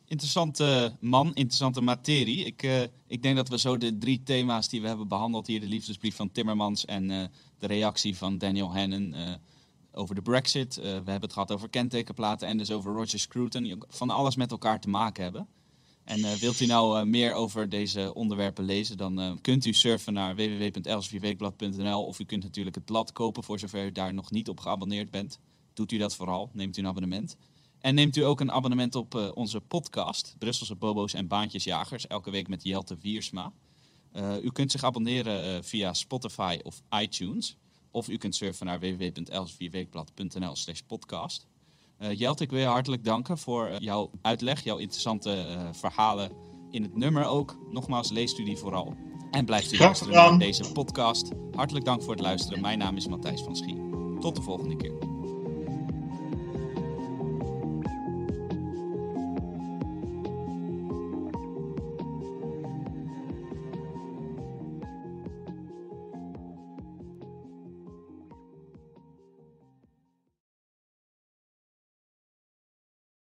Interessante 0.10 0.96
man, 1.00 1.28
interessante 1.28 1.82
materie. 1.82 2.46
Ik, 2.46 2.64
uh, 2.64 2.82
ik 3.08 3.22
denk 3.22 3.36
dat 3.36 3.50
we 3.50 3.60
zo 3.60 3.78
de 3.78 3.98
drie 3.98 4.24
thema's 4.24 4.70
die 4.70 4.82
we 4.82 4.88
hebben 4.88 5.08
behandeld 5.08 5.48
hier, 5.48 5.60
de 5.60 5.68
liefdesbrief 5.68 6.16
van 6.16 6.32
Timmermans 6.32 6.86
en 6.86 7.10
uh, 7.10 7.24
de 7.60 7.68
reactie 7.68 8.18
van 8.18 8.38
Daniel 8.38 8.74
Hannon 8.74 9.14
uh, 9.16 9.34
over 9.92 10.16
de 10.16 10.22
Brexit. 10.22 10.76
we 10.76 10.90
hebben 10.90 11.22
het 11.22 11.34
gehad 11.34 11.52
over 11.52 11.70
kentekenplaten 11.70 12.48
en 12.48 12.58
dus 12.58 12.72
over 12.72 12.94
Roger 12.94 13.20
Scruton. 13.20 13.84
Van 13.88 14.10
alles 14.10 14.36
met 14.36 14.52
elkaar 14.52 14.80
te 14.80 14.90
maken 14.90 15.24
hebben. 15.24 15.48
En 16.04 16.38
wilt 16.40 16.60
u 16.60 16.66
nou 16.66 17.06
meer 17.06 17.34
over 17.34 17.70
deze 17.70 18.14
onderwerpen 18.14 18.64
lezen, 18.64 18.98
dan 18.98 19.40
kunt 19.42 19.66
u 19.66 19.74
surfen 19.74 20.14
naar 20.14 20.36
www.elsevierweekblad.nl 20.36 22.06
of 22.06 22.20
u 22.20 22.24
kunt 22.24 22.44
natuurlijk 22.44 22.76
het 22.76 22.86
blad 22.86 23.12
kopen 23.12 23.44
voor 23.44 23.60
zover 23.60 23.86
u 23.86 23.92
daar 23.92 24.14
nog 24.14 24.32
niet 24.32 24.50
op 24.50 24.60
geabonneerd 24.60 25.12
bent. 25.12 25.40
Doet 25.74 25.92
u 25.92 25.98
dat 25.98 26.16
vooral, 26.16 26.50
neemt 26.54 26.78
u 26.78 26.82
een 26.82 26.88
abonnement. 26.88 27.38
En 27.80 27.96
neemt 27.96 28.16
u 28.16 28.22
ook 28.22 28.40
een 28.40 28.52
abonnement 28.52 28.96
op 28.96 29.16
uh, 29.16 29.28
onze 29.34 29.62
podcast, 29.62 30.36
Brusselse 30.38 30.76
Bobo's 30.76 31.14
en 31.14 31.28
Baantjesjagers, 31.28 32.08
elke 32.08 32.32
week 32.32 32.48
met 32.48 32.64
Jelte 32.64 32.98
Wiersma. 33.02 33.52
Uh, 34.14 34.44
u 34.44 34.52
kunt 34.52 34.72
zich 34.72 34.84
abonneren 34.84 35.46
uh, 35.46 35.58
via 35.62 35.94
Spotify 35.94 36.60
of 36.64 36.82
iTunes. 37.00 37.58
Of 37.92 38.10
u 38.10 38.18
kunt 38.18 38.36
surfen 38.36 38.66
naar 38.66 38.80
www.elsevierweekblad.nl 38.80 40.56
slash 40.56 40.80
podcast. 40.80 41.48
Jelte, 42.14 42.44
ik 42.44 42.50
wil 42.50 42.60
je 42.60 42.66
hartelijk 42.66 43.04
danken 43.04 43.38
voor 43.38 43.76
jouw 43.80 44.12
uitleg, 44.22 44.64
jouw 44.64 44.78
interessante 44.78 45.46
verhalen 45.72 46.32
in 46.72 46.84
het 46.84 46.96
nummer 46.96 47.26
ook. 47.26 47.58
Nogmaals, 47.72 48.10
leest 48.10 48.40
u 48.40 48.44
die 48.44 48.58
vooral. 48.58 48.96
En 49.32 49.46
blijft 49.46 49.74
u 49.74 49.78
luisteren 49.78 50.14
naar 50.14 50.40
deze 50.40 50.72
podcast. 50.72 51.32
Hartelijk 51.52 51.86
dank 51.86 52.02
voor 52.02 52.12
het 52.12 52.22
luisteren. 52.22 52.62
Mijn 52.62 52.78
naam 52.78 52.96
is 52.96 53.08
Matthijs 53.08 53.42
van 53.42 53.56
Schie. 53.56 53.90
Tot 54.20 54.36
de 54.36 54.42
volgende 54.42 54.76
keer. 54.76 55.17